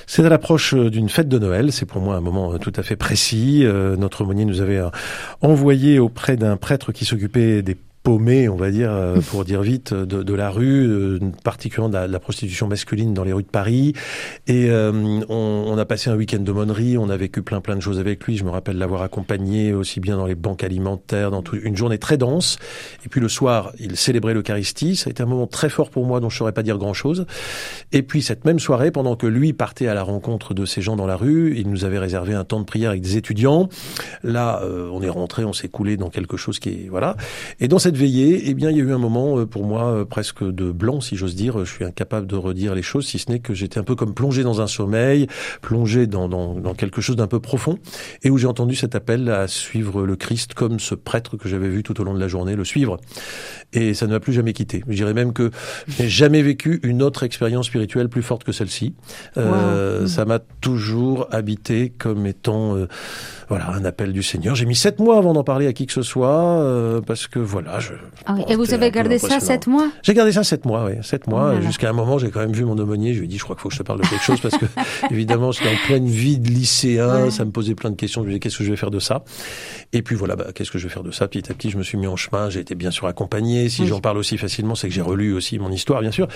C'est 0.07 0.25
à 0.25 0.29
l'approche 0.29 0.75
euh, 0.75 0.91
d'une 0.91 1.09
fête 1.09 1.29
de 1.29 1.39
Noël. 1.39 1.73
C'est 1.73 1.87
pour 1.87 2.01
moi 2.03 2.17
un 2.17 2.21
moment 2.21 2.59
tout 2.59 2.73
à 2.77 2.83
fait 2.83 2.97
précis. 2.97 3.63
Euh, 3.65 3.97
notre 3.97 4.23
aumônier 4.23 4.45
nous 4.45 4.61
avait 4.61 4.81
envoyé 5.41 5.99
auprès 5.99 6.37
d'un 6.37 6.57
prêtre 6.57 6.93
qui 6.93 7.05
s'occupait 7.05 7.63
des 7.63 7.77
paumé, 8.05 8.51
on 8.51 8.55
va 8.55 8.71
dire, 8.71 8.93
euh, 8.93 9.19
pour 9.31 9.47
dire 9.47 9.63
vite, 9.63 9.95
de, 9.95 10.23
de 10.23 10.35
la 10.35 10.51
rue, 10.51 10.87
euh, 10.87 11.19
particulièrement 11.43 11.89
de 11.89 11.95
la, 11.95 12.07
de 12.07 12.13
la, 12.13 12.21
prostitution 12.21 12.69
masculine 12.69 13.15
dans 13.15 13.25
les 13.25 13.33
rues 13.33 13.43
de 13.43 13.49
Paris. 13.49 13.95
Et 14.47 14.69
euh, 14.69 14.93
on, 15.31 15.65
on, 15.67 15.79
a 15.79 15.85
passé 15.87 16.11
un 16.11 16.15
week-end 16.15 16.41
de 16.41 16.53
monnerie, 16.53 16.99
on 16.99 17.09
a 17.09 17.17
vécu 17.17 17.41
plein 17.41 17.63
plein 17.63 17.77
de 17.77 17.81
choses 17.81 17.99
avec 17.99 18.23
lui. 18.25 18.37
Je 18.37 18.45
me 18.45 18.51
rappelle 18.51 18.77
l'avoir 18.77 19.01
accompagné 19.01 19.73
aussi 19.73 20.01
bien 20.01 20.19
dans 20.19 20.27
les 20.27 20.35
banques 20.35 20.63
alimentaires, 20.63 21.31
dans 21.31 21.41
tout, 21.41 21.57
une 21.57 21.79
journée 21.79 21.97
très 21.97 22.19
dense. 22.19 22.59
Et 23.07 23.09
puis 23.09 23.23
le 23.23 23.29
soir, 23.31 23.73
il 23.81 23.97
célébrait 23.97 24.35
l'Eucharistie. 24.35 24.97
Ça 24.97 25.09
a 25.09 25.11
été 25.11 25.23
un 25.23 25.27
moment 25.27 25.47
très 25.47 25.71
fort 25.71 25.89
pour 25.89 26.05
moi 26.05 26.21
dont 26.21 26.29
je 26.29 26.35
ne 26.35 26.39
saurais 26.41 26.53
pas 26.53 26.63
dire 26.63 26.77
grand-chose. 26.77 27.25
Et 27.93 28.03
puis 28.03 28.21
cette 28.21 28.45
même 28.45 28.59
soirée, 28.59 28.91
pendant 28.91 29.17
que 29.17 29.27
lui 29.27 29.55
partait 29.55 29.89
à 29.89 29.95
la 29.95 30.03
rencontre 30.03 30.53
de 30.53 30.67
ces 30.67 30.83
gens 30.83 30.97
dans 30.97 31.07
la 31.07 31.17
rue, 31.17 31.55
il 31.57 31.71
nous 31.71 31.87
avait 31.87 31.99
réservé 31.99 32.35
un 32.35 32.45
temps 32.45 32.61
de 32.61 32.67
prière 32.67 32.91
avec 32.91 33.01
des 33.01 33.17
étudiants. 33.17 33.71
Là, 34.23 34.61
euh, 34.63 34.91
on 34.93 35.03
est 35.03 35.09
rentré, 35.09 35.47
on 35.47 35.55
s'est 35.55 35.69
coulé 35.69 35.97
dans 35.97 36.11
quelque 36.11 36.37
chose 36.37 36.59
qui 36.59 36.69
est 36.69 36.89
voilà. 36.91 37.17
Et 37.61 37.67
dans 37.67 37.79
cette 37.79 37.94
veillée, 37.95 38.43
eh 38.47 38.55
bien, 38.55 38.71
il 38.71 38.77
y 38.77 38.81
a 38.81 38.85
eu 38.85 38.93
un 38.93 38.99
moment 38.99 39.39
euh, 39.39 39.47
pour 39.47 39.65
moi 39.65 39.87
euh, 39.87 40.05
presque 40.05 40.45
de 40.45 40.71
blanc, 40.71 41.01
si 41.01 41.17
j'ose 41.17 41.35
dire. 41.35 41.65
Je 41.65 41.71
suis 41.71 41.85
incapable 41.85 42.27
de 42.27 42.37
redire 42.37 42.75
les 42.75 42.83
choses, 42.83 43.07
si 43.07 43.19
ce 43.19 43.31
n'est 43.31 43.39
que 43.39 43.55
j'étais 43.55 43.79
un 43.79 43.85
peu 43.85 43.95
comme 43.95 44.15
plongé 44.15 44.43
dans 44.43 44.61
un 44.61 44.67
sommeil, 44.67 45.27
plongé 45.63 46.07
dans, 46.07 46.29
dans, 46.29 46.55
dans 46.55 46.75
quelque 46.75 47.01
chose 47.01 47.17
d'un 47.17 47.27
peu 47.27 47.41
profond, 47.41 47.79
et 48.23 48.31
où 48.31 48.39
j'ai 48.39 48.47
entendu 48.47 48.75
cet 48.75 48.95
appel 48.95 49.29
à 49.31 49.49
suivre 49.49 50.05
le 50.05 50.17
Christ 50.17 50.55
comme 50.55 50.81
ce 50.81 50.95
prêtre 50.95 51.37
que 51.37 51.49
j'avais 51.49 51.69
vu 51.69 51.83
tout 51.83 52.01
au 52.01 52.05
long 52.05 52.15
de 52.15 52.21
la 52.21 52.29
journée, 52.29 52.57
le 52.57 52.65
suivre. 52.65 52.99
Et 53.73 53.95
ça 53.95 54.07
ne 54.07 54.13
m'a 54.13 54.21
plus 54.21 54.33
jamais 54.33 54.53
quitté. 54.53 54.85
Je 54.89 54.95
dirais 54.95 55.15
même 55.15 55.33
que 55.33 55.51
je 55.89 56.03
n'ai 56.03 56.09
jamais 56.09 56.43
vécu 56.43 56.81
une 56.83 57.03
autre 57.03 57.23
expérience 57.23 57.67
spirituelle 57.67 58.09
plus 58.09 58.23
forte 58.23 58.45
que 58.45 58.53
celle-ci. 58.53 58.95
Euh, 59.37 60.03
wow. 60.03 60.07
Ça 60.07 60.25
m'a 60.25 60.39
toujours 60.61 61.29
habité 61.31 61.91
comme 61.91 62.27
étant 62.27 62.77
euh, 62.77 62.87
voilà 63.49 63.71
un 63.71 63.85
appel 63.85 64.13
du 64.13 64.23
Seigneur. 64.23 64.55
J'ai 64.55 64.67
mis 64.67 64.77
sept 64.77 64.99
mois 64.99 65.19
avant 65.19 65.33
d'en 65.33 65.45
parler 65.45 65.67
à 65.67 65.73
qui 65.73 65.87
que 65.87 65.93
ce 65.93 66.03
soit 66.03 66.61
euh, 66.61 67.01
parce 67.01 67.27
que 67.27 67.39
voilà. 67.39 67.81
Je, 67.89 67.95
ah 68.27 68.35
oui. 68.37 68.45
Et 68.49 68.57
vous 68.57 68.73
avez 68.75 68.91
gardé 68.91 69.19
ça 69.19 69.41
sept 69.41 69.67
mois? 69.67 69.91
J'ai 70.03 70.15
gardé 70.15 70.33
ça 70.33 70.45
sept 70.45 70.65
mois, 70.65 70.85
oui, 70.87 70.93
sept 71.03 71.27
mois. 71.27 71.55
Oh 71.57 71.61
Jusqu'à 71.63 71.91
un 71.91 71.93
moment, 71.93 72.19
j'ai 72.19 72.31
quand 72.31 72.41
même 72.41 72.53
vu 72.53 72.65
mon 72.65 72.79
aumônier. 72.79 73.13
Je 73.15 73.19
lui 73.19 73.27
ai 73.27 73.29
dit, 73.29 73.39
je 73.39 73.45
crois 73.45 73.57
qu'il 73.57 73.63
faut 73.63 73.69
que 73.69 73.75
je 73.75 73.81
te 73.81 73.85
parle 73.85 74.01
de 74.01 74.07
quelque 74.07 74.25
chose 74.25 74.41
parce 74.41 74.57
que 74.57 74.67
évidemment, 75.11 75.53
j'étais 75.53 75.69
en 75.69 75.87
pleine 75.87 76.07
vie 76.07 76.39
de 76.39 76.49
lycéen. 76.49 77.25
Ouais. 77.25 77.31
Ça 77.31 77.45
me 77.45 77.51
posait 77.51 77.75
plein 77.75 77.91
de 77.91 77.97
questions. 77.97 78.23
Je 78.23 78.27
me 78.27 78.31
disais, 78.31 78.41
qu'est-ce 78.41 78.59
que 78.59 78.65
je 78.65 78.71
vais 78.71 78.77
faire 78.77 78.91
de 78.91 78.99
ça? 79.01 79.25
Et 79.93 80.03
puis 80.03 80.17
voilà, 80.17 80.37
bah, 80.37 80.47
qu'est-ce 80.55 80.71
que 80.71 80.79
je 80.79 80.85
vais 80.89 80.93
faire 80.93 81.03
de 81.03 81.11
ça? 81.11 81.29
Petit 81.29 81.51
à 81.51 81.55
petit, 81.55 81.71
je 81.71 81.79
me 81.79 81.83
suis 81.83 81.99
mis 81.99 82.07
en 82.07 82.17
chemin. 82.17 82.51
J'ai 82.51 82.61
été 82.61 82.75
bien 82.75 82.91
sûr 82.91 83.07
accompagné. 83.07 83.69
Si 83.69 83.83
oui. 83.83 83.89
j'en 83.89 84.01
parle 84.01 84.19
aussi 84.19 84.39
facilement, 84.39 84.75
c'est 84.75 84.89
que 84.89 84.95
j'ai 84.95 85.03
relu 85.03 85.35
aussi 85.35 85.59
mon 85.59 85.71
histoire, 85.71 86.01
bien 86.01 86.11
sûr. 86.13 86.29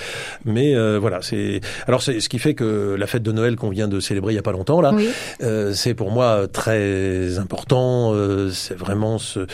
Mais 0.45 0.75
euh, 0.75 0.99
voilà, 1.01 1.23
c'est 1.23 1.61
alors 1.87 2.03
c'est 2.03 2.21
ce 2.21 2.29
qui 2.29 2.39
fait 2.39 2.55
que 2.55 2.97
la 2.99 3.07
fête 3.07 3.23
de 3.23 3.33
Noël 3.33 3.57
qu'on 3.57 3.71
vient 3.71 3.89
de 3.89 4.01
célébrer 4.01 4.33
il 4.33 4.37
y 4.37 4.39
a 4.39 4.43
pas 4.43 4.53
longtemps 4.53 4.81
là, 4.81 4.93
oui. 4.95 5.09
euh, 5.43 5.73
c'est 5.73 5.95
pour 5.95 6.11
moi 6.11 6.47
très 6.49 7.39
important. 7.39 8.13
Euh, 8.13 8.51
c'est 8.51 8.77
vraiment 8.77 9.19
ce, 9.19 9.47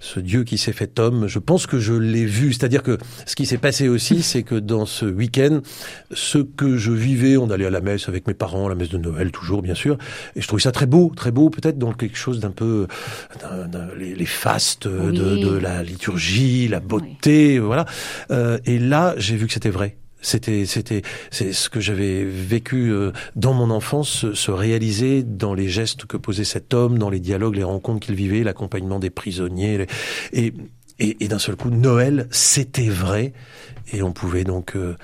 ce 0.00 0.20
Dieu 0.20 0.44
qui 0.44 0.58
s'est 0.58 0.72
fait 0.72 0.98
homme. 1.00 1.26
Je 1.26 1.38
pense 1.40 1.66
que 1.66 1.78
je 1.78 1.92
l'ai 1.92 2.24
vu. 2.24 2.52
C'est-à-dire 2.52 2.82
que 2.82 2.98
ce 3.26 3.34
qui 3.34 3.46
s'est 3.46 3.58
passé 3.58 3.88
aussi, 3.88 4.22
c'est 4.30 4.42
que 4.42 4.54
dans 4.54 4.86
ce 4.86 5.06
week-end, 5.06 5.60
ce 6.12 6.38
que 6.38 6.76
je 6.76 6.92
vivais, 6.92 7.36
on 7.36 7.50
allait 7.50 7.66
à 7.66 7.70
la 7.70 7.80
messe 7.80 8.08
avec 8.08 8.26
mes 8.26 8.34
parents, 8.34 8.68
la 8.68 8.74
messe 8.74 8.90
de 8.90 8.98
Noël 8.98 9.30
toujours, 9.32 9.62
bien 9.62 9.74
sûr, 9.74 9.98
et 10.36 10.40
je 10.40 10.46
trouvais 10.46 10.62
ça 10.62 10.72
très 10.72 10.86
beau, 10.86 11.12
très 11.14 11.32
beau, 11.32 11.50
peut-être 11.50 11.78
dans 11.78 11.92
quelque 11.92 12.16
chose 12.16 12.40
d'un 12.40 12.50
peu 12.50 12.86
les, 13.98 14.14
les, 14.14 14.26
fastes 14.26 14.86
oui. 14.86 15.16
de, 15.16 15.36
de, 15.36 15.56
la 15.56 15.82
liturgie, 15.82 16.68
la 16.68 16.80
beauté, 16.80 17.58
oui. 17.58 17.66
voilà. 17.66 17.86
Euh, 18.30 18.58
et 18.64 18.78
là, 18.78 19.14
j'ai 19.18 19.36
vu 19.36 19.46
que 19.46 19.52
c'était 19.52 19.70
vrai. 19.70 19.96
C'était, 20.22 20.66
c'était, 20.66 21.00
c'est 21.30 21.54
ce 21.54 21.70
que 21.70 21.80
j'avais 21.80 22.24
vécu 22.24 22.92
euh, 22.92 23.10
dans 23.36 23.54
mon 23.54 23.70
enfance 23.70 24.10
se, 24.10 24.34
se, 24.34 24.50
réaliser 24.50 25.22
dans 25.22 25.54
les 25.54 25.68
gestes 25.68 26.04
que 26.04 26.18
posait 26.18 26.44
cet 26.44 26.74
homme, 26.74 26.98
dans 26.98 27.08
les 27.08 27.20
dialogues, 27.20 27.56
les 27.56 27.64
rencontres 27.64 28.00
qu'il 28.00 28.16
vivait, 28.16 28.42
l'accompagnement 28.42 28.98
des 28.98 29.08
prisonniers, 29.08 29.78
les, 29.78 29.86
et, 30.32 30.52
et, 31.00 31.24
et 31.24 31.28
d'un 31.28 31.38
seul 31.38 31.56
coup, 31.56 31.70
Noël, 31.70 32.28
c'était 32.30 32.88
vrai, 32.88 33.32
et 33.92 34.02
on 34.02 34.12
pouvait 34.12 34.44
donc 34.44 34.76
euh, 34.76 34.96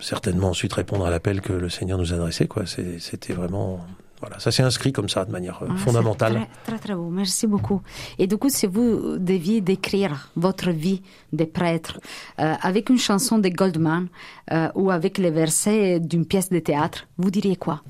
certainement 0.00 0.50
ensuite 0.50 0.72
répondre 0.72 1.04
à 1.04 1.10
l'appel 1.10 1.40
que 1.40 1.52
le 1.52 1.68
Seigneur 1.68 1.98
nous 1.98 2.12
adressait. 2.12 2.46
Quoi, 2.46 2.64
c'était 2.66 3.32
vraiment 3.32 3.84
voilà, 4.20 4.40
ça 4.40 4.50
s'est 4.50 4.64
inscrit 4.64 4.92
comme 4.92 5.08
ça 5.08 5.24
de 5.24 5.30
manière 5.30 5.60
ah, 5.62 5.76
fondamentale. 5.76 6.34
Très, 6.34 6.76
très, 6.76 6.78
très 6.78 6.94
beau, 6.94 7.08
merci 7.08 7.46
beaucoup. 7.46 7.82
Et 8.18 8.26
du 8.26 8.36
coup, 8.36 8.48
si 8.48 8.66
vous 8.66 9.16
deviez 9.18 9.60
décrire 9.60 10.30
votre 10.34 10.70
vie 10.70 11.02
de 11.32 11.44
prêtre 11.44 12.00
euh, 12.40 12.54
avec 12.60 12.90
une 12.90 12.98
chanson 12.98 13.38
de 13.38 13.48
Goldman 13.48 14.08
euh, 14.50 14.68
ou 14.74 14.90
avec 14.90 15.18
les 15.18 15.30
versets 15.30 16.00
d'une 16.00 16.26
pièce 16.26 16.50
de 16.50 16.58
théâtre, 16.58 17.06
vous 17.16 17.30
diriez 17.30 17.56
quoi? 17.56 17.82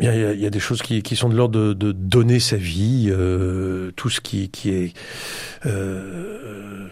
Il 0.00 0.06
y, 0.06 0.08
a, 0.08 0.32
il 0.32 0.40
y, 0.40 0.46
a, 0.46 0.50
des 0.50 0.60
choses 0.60 0.82
qui, 0.82 1.16
sont 1.16 1.28
de 1.28 1.36
l'ordre 1.36 1.72
de, 1.72 1.92
donner 1.92 2.40
sa 2.40 2.56
vie, 2.56 3.06
euh, 3.10 3.92
tout 3.94 4.10
ce 4.10 4.20
qui, 4.20 4.50
est, 4.66 4.92
euh, 5.66 6.88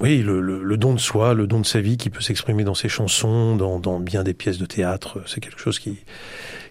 oui, 0.00 0.18
le, 0.22 0.76
don 0.76 0.94
de 0.94 1.00
soi, 1.00 1.34
le 1.34 1.46
don 1.46 1.60
de 1.60 1.66
sa 1.66 1.80
vie 1.80 1.96
qui 1.96 2.10
peut 2.10 2.20
s'exprimer 2.20 2.64
dans 2.64 2.74
ses 2.74 2.88
chansons, 2.88 3.56
dans, 3.56 4.00
bien 4.00 4.24
des 4.24 4.34
pièces 4.34 4.58
de 4.58 4.66
théâtre. 4.66 5.22
C'est 5.26 5.40
quelque 5.40 5.60
chose 5.60 5.78
qui, 5.78 5.98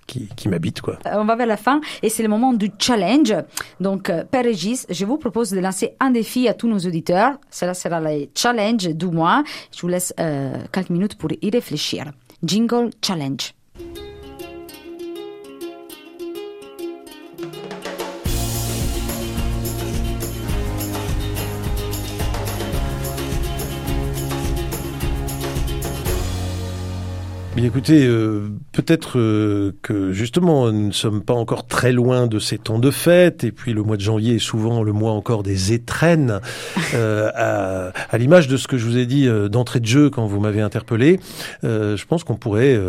qui, 0.06 0.50
m'habite. 0.50 0.82
Quoi. 0.82 1.00
On 1.06 1.26
va 1.26 1.36
vers 1.36 1.48
la 1.48 1.58
fin 1.58 1.80
et 2.02 2.10
c'est 2.10 2.24
le 2.24 2.30
moment 2.30 2.54
du 2.54 2.70
challenge. 2.78 3.34
Donc, 3.80 4.10
euh, 4.10 4.24
Père 4.30 4.44
Régis, 4.44 4.86
je 4.90 5.06
vous 5.06 5.18
propose 5.18 5.52
de 5.52 5.60
lancer 5.60 5.96
un 6.00 6.12
défi 6.12 6.48
à 6.48 6.54
tous 6.54 6.68
nos 6.68 6.80
auditeurs. 6.80 7.38
Cela 7.50 7.74
sera 7.74 8.02
le 8.02 8.28
challenge 8.36 8.90
du 8.90 9.08
mois. 9.08 9.44
Je 9.74 9.82
vous 9.82 9.88
laisse 9.88 10.14
euh, 10.20 10.56
quelques 10.72 10.90
minutes 10.90 11.16
pour 11.16 11.32
y 11.32 11.50
réfléchir. 11.50 12.12
Jingle 12.44 12.90
Challenge. 13.02 13.54
Bien 27.56 27.66
écoutez, 27.66 28.08
euh, 28.08 28.50
peut-être 28.74 29.20
euh, 29.20 29.72
que 29.84 30.12
justement 30.12 30.72
nous 30.72 30.88
ne 30.88 30.92
sommes 30.92 31.22
pas 31.22 31.36
encore 31.36 31.68
très 31.68 31.92
loin 31.92 32.28
de 32.28 32.40
ces 32.40 32.58
temps 32.58 32.80
de 32.80 32.92
fête, 32.92 33.44
et 33.44 33.52
puis 33.52 33.72
le 33.72 33.84
mois 33.84 33.98
de 33.98 34.02
janvier 34.02 34.36
est 34.36 34.40
souvent 34.40 34.84
le 34.84 34.92
mois 34.92 35.12
encore 35.12 35.44
des 35.44 35.74
étrennes, 35.74 36.42
euh, 36.96 37.30
à, 37.36 37.92
à 38.10 38.18
l'image 38.18 38.48
de 38.48 38.58
ce 38.58 38.68
que 38.68 38.78
je 38.78 38.86
vous 38.86 38.98
ai 38.98 39.06
dit 39.06 39.28
euh, 39.28 39.48
d'entrée 39.48 39.80
de 39.80 39.86
jeu 39.86 40.10
quand 40.10 40.26
vous 40.26 40.40
m'avez 40.40 40.62
interpellé. 40.62 41.20
Euh, 41.64 41.96
je 41.96 42.06
pense 42.06 42.24
qu'on 42.24 42.36
pourrait, 42.36 42.80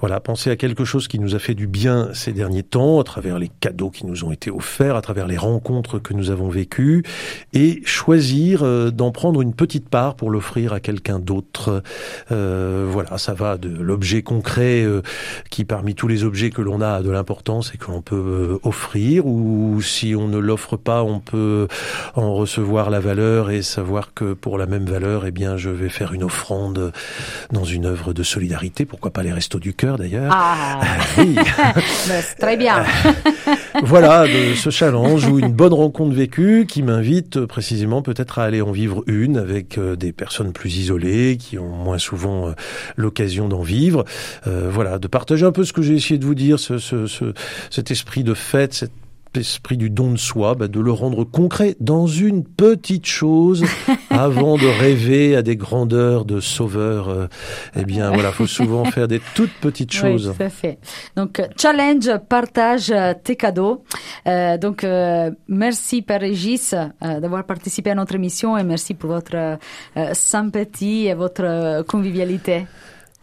voilà, 0.00 0.18
penser 0.18 0.50
à 0.50 0.56
quelque 0.56 0.84
chose 0.84 1.08
qui 1.08 1.18
nous 1.18 1.34
a 1.34 1.38
fait 1.38 1.54
du 1.54 1.66
bien 1.66 2.08
ces 2.14 2.32
derniers 2.32 2.62
temps, 2.62 2.98
à 2.98 3.04
travers 3.04 3.38
les 3.38 3.50
cadeaux 3.60 3.90
qui 3.90 4.06
nous 4.06 4.24
ont 4.24 4.32
été 4.32 4.50
offerts, 4.50 4.96
à 4.96 5.02
travers 5.02 5.26
les 5.26 5.36
rencontres 5.36 5.98
que 5.98 6.14
nous 6.14 6.30
avons 6.30 6.48
vécues, 6.48 7.02
et 7.52 7.82
choisir 7.84 8.64
d'en 8.92 9.10
prendre 9.10 9.42
une 9.42 9.54
petite 9.54 9.90
part 9.90 10.16
pour 10.16 10.30
l'offrir 10.30 10.72
à 10.72 10.80
quelqu'un 10.80 11.18
d'autre. 11.18 11.82
voilà, 12.30 13.18
ça 13.18 13.34
va 13.34 13.58
de 13.58 13.68
l'objet 13.68 14.22
concret 14.22 14.86
qui, 15.50 15.64
parmi 15.64 15.94
tous 15.94 16.08
les 16.08 16.24
objets 16.24 16.50
que 16.50 16.62
l'on 16.62 16.80
a, 16.80 16.94
a 16.94 17.02
de 17.02 17.10
l'importance 17.10 17.72
et 17.74 17.78
que 17.78 17.90
l'on 17.90 18.02
peut 18.02 18.16
euh, 18.16 18.58
offrir, 18.62 19.26
ou 19.26 19.80
si 19.82 20.14
on 20.14 20.28
ne 20.28 20.38
l'offre 20.38 20.76
pas, 20.76 21.02
on 21.02 21.20
peut 21.20 21.68
en 22.14 22.34
recevoir 22.34 22.90
la 22.90 23.00
valeur 23.00 23.50
et 23.50 23.62
savoir 23.62 24.14
que 24.14 24.32
pour 24.32 24.58
la 24.58 24.66
même 24.66 24.84
valeur, 24.84 25.26
eh 25.26 25.30
bien, 25.30 25.56
je 25.56 25.70
vais 25.70 25.88
faire 25.88 26.12
une 26.12 26.24
offrande 26.24 26.92
dans 27.52 27.64
une 27.64 27.86
œuvre 27.86 28.12
de 28.12 28.22
solidarité. 28.22 28.84
Pourquoi 28.84 29.12
pas 29.12 29.22
les 29.22 29.32
restos 29.32 29.58
du 29.58 29.74
cœur 29.74 29.98
d'ailleurs 29.98 30.32
Ah, 30.34 30.80
oui. 31.18 31.36
très 32.38 32.56
bien. 32.56 32.84
voilà, 33.82 34.26
de 34.26 34.54
ce 34.54 34.70
challenge 34.70 35.26
ou 35.26 35.38
une 35.38 35.52
bonne 35.52 35.74
rencontre 35.74 36.14
vécue 36.14 36.66
qui 36.66 36.82
m'invite 36.82 37.44
précisément 37.46 38.02
peut-être 38.02 38.38
à 38.38 38.44
aller 38.44 38.60
en 38.60 38.72
vivre 38.72 39.02
une 39.06 39.36
avec 39.36 39.78
euh, 39.78 39.96
des 39.96 40.12
personnes 40.12 40.52
plus 40.52 40.76
isolées 40.76 41.36
qui 41.38 41.58
ont 41.58 41.68
moins 41.68 41.98
souvent 41.98 42.54
l'occasion 42.96 43.48
d'en 43.48 43.62
vivre. 43.62 44.04
Euh, 44.46 44.68
voilà, 44.70 44.98
de 44.98 45.08
partager 45.24 45.46
un 45.46 45.52
peu 45.52 45.64
ce 45.64 45.72
que 45.72 45.80
j'ai 45.80 45.94
essayé 45.94 46.18
de 46.18 46.26
vous 46.26 46.34
dire, 46.34 46.58
ce, 46.58 46.76
ce, 46.76 47.06
ce, 47.06 47.32
cet 47.70 47.90
esprit 47.90 48.24
de 48.24 48.34
fête, 48.34 48.74
cet 48.74 48.92
esprit 49.34 49.78
du 49.78 49.88
don 49.88 50.12
de 50.12 50.18
soi, 50.18 50.54
bah, 50.54 50.68
de 50.68 50.78
le 50.78 50.92
rendre 50.92 51.24
concret 51.24 51.76
dans 51.80 52.06
une 52.06 52.44
petite 52.44 53.06
chose 53.06 53.64
avant 54.10 54.58
de 54.58 54.66
rêver 54.66 55.34
à 55.34 55.40
des 55.40 55.56
grandeurs 55.56 56.26
de 56.26 56.40
sauveur. 56.40 57.08
Euh, 57.08 57.26
eh 57.74 57.86
bien, 57.86 58.10
voilà, 58.10 58.32
faut 58.32 58.46
souvent 58.46 58.84
faire 58.84 59.08
des 59.08 59.18
toutes 59.34 59.54
petites 59.62 59.94
choses. 59.94 60.28
Oui, 60.28 60.36
tout 60.36 60.42
à 60.42 60.50
fait. 60.50 60.78
Donc, 61.16 61.40
challenge, 61.58 62.10
partage 62.28 62.92
tes 63.24 63.36
cadeaux. 63.36 63.82
Euh, 64.26 64.58
donc, 64.58 64.84
euh, 64.84 65.30
merci 65.48 66.02
Père 66.02 66.20
Régis 66.20 66.74
euh, 66.74 67.18
d'avoir 67.18 67.44
participé 67.44 67.92
à 67.92 67.94
notre 67.94 68.14
émission 68.14 68.58
et 68.58 68.62
merci 68.62 68.92
pour 68.92 69.08
votre 69.08 69.56
sympathie 70.12 71.06
et 71.06 71.14
votre 71.14 71.82
convivialité. 71.88 72.66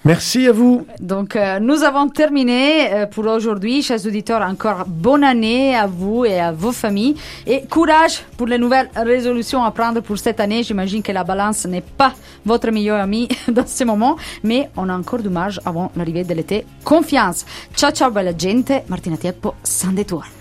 Merci 0.03 0.47
à 0.47 0.51
vous. 0.51 0.87
Donc, 0.99 1.35
euh, 1.35 1.59
nous 1.59 1.83
avons 1.83 2.09
terminé 2.09 2.91
euh, 2.91 3.05
pour 3.05 3.25
aujourd'hui. 3.27 3.83
Chers 3.83 4.03
auditeurs, 4.07 4.41
encore 4.41 4.85
bonne 4.87 5.23
année 5.23 5.75
à 5.75 5.85
vous 5.85 6.25
et 6.25 6.39
à 6.39 6.51
vos 6.51 6.71
familles. 6.71 7.15
Et 7.45 7.61
courage 7.69 8.23
pour 8.35 8.47
les 8.47 8.57
nouvelles 8.57 8.89
résolutions 8.95 9.63
à 9.63 9.69
prendre 9.69 10.01
pour 10.01 10.17
cette 10.17 10.39
année. 10.39 10.63
J'imagine 10.63 11.03
que 11.03 11.11
la 11.11 11.23
balance 11.23 11.65
n'est 11.65 11.81
pas 11.81 12.13
votre 12.43 12.71
meilleur 12.71 12.99
ami 12.99 13.27
dans 13.47 13.67
ce 13.67 13.83
moment, 13.83 14.15
mais 14.43 14.69
on 14.75 14.89
a 14.89 14.97
encore 14.97 15.19
du 15.19 15.29
marge 15.29 15.59
avant 15.65 15.91
l'arrivée 15.95 16.23
de 16.23 16.33
l'été. 16.33 16.65
Confiance. 16.83 17.45
Ciao, 17.75 17.91
ciao, 17.91 18.09
bella 18.09 18.31
gente. 18.35 18.71
Martina 18.89 19.17
Tieppo, 19.17 19.53
sans 19.63 19.91
détour. 19.91 20.40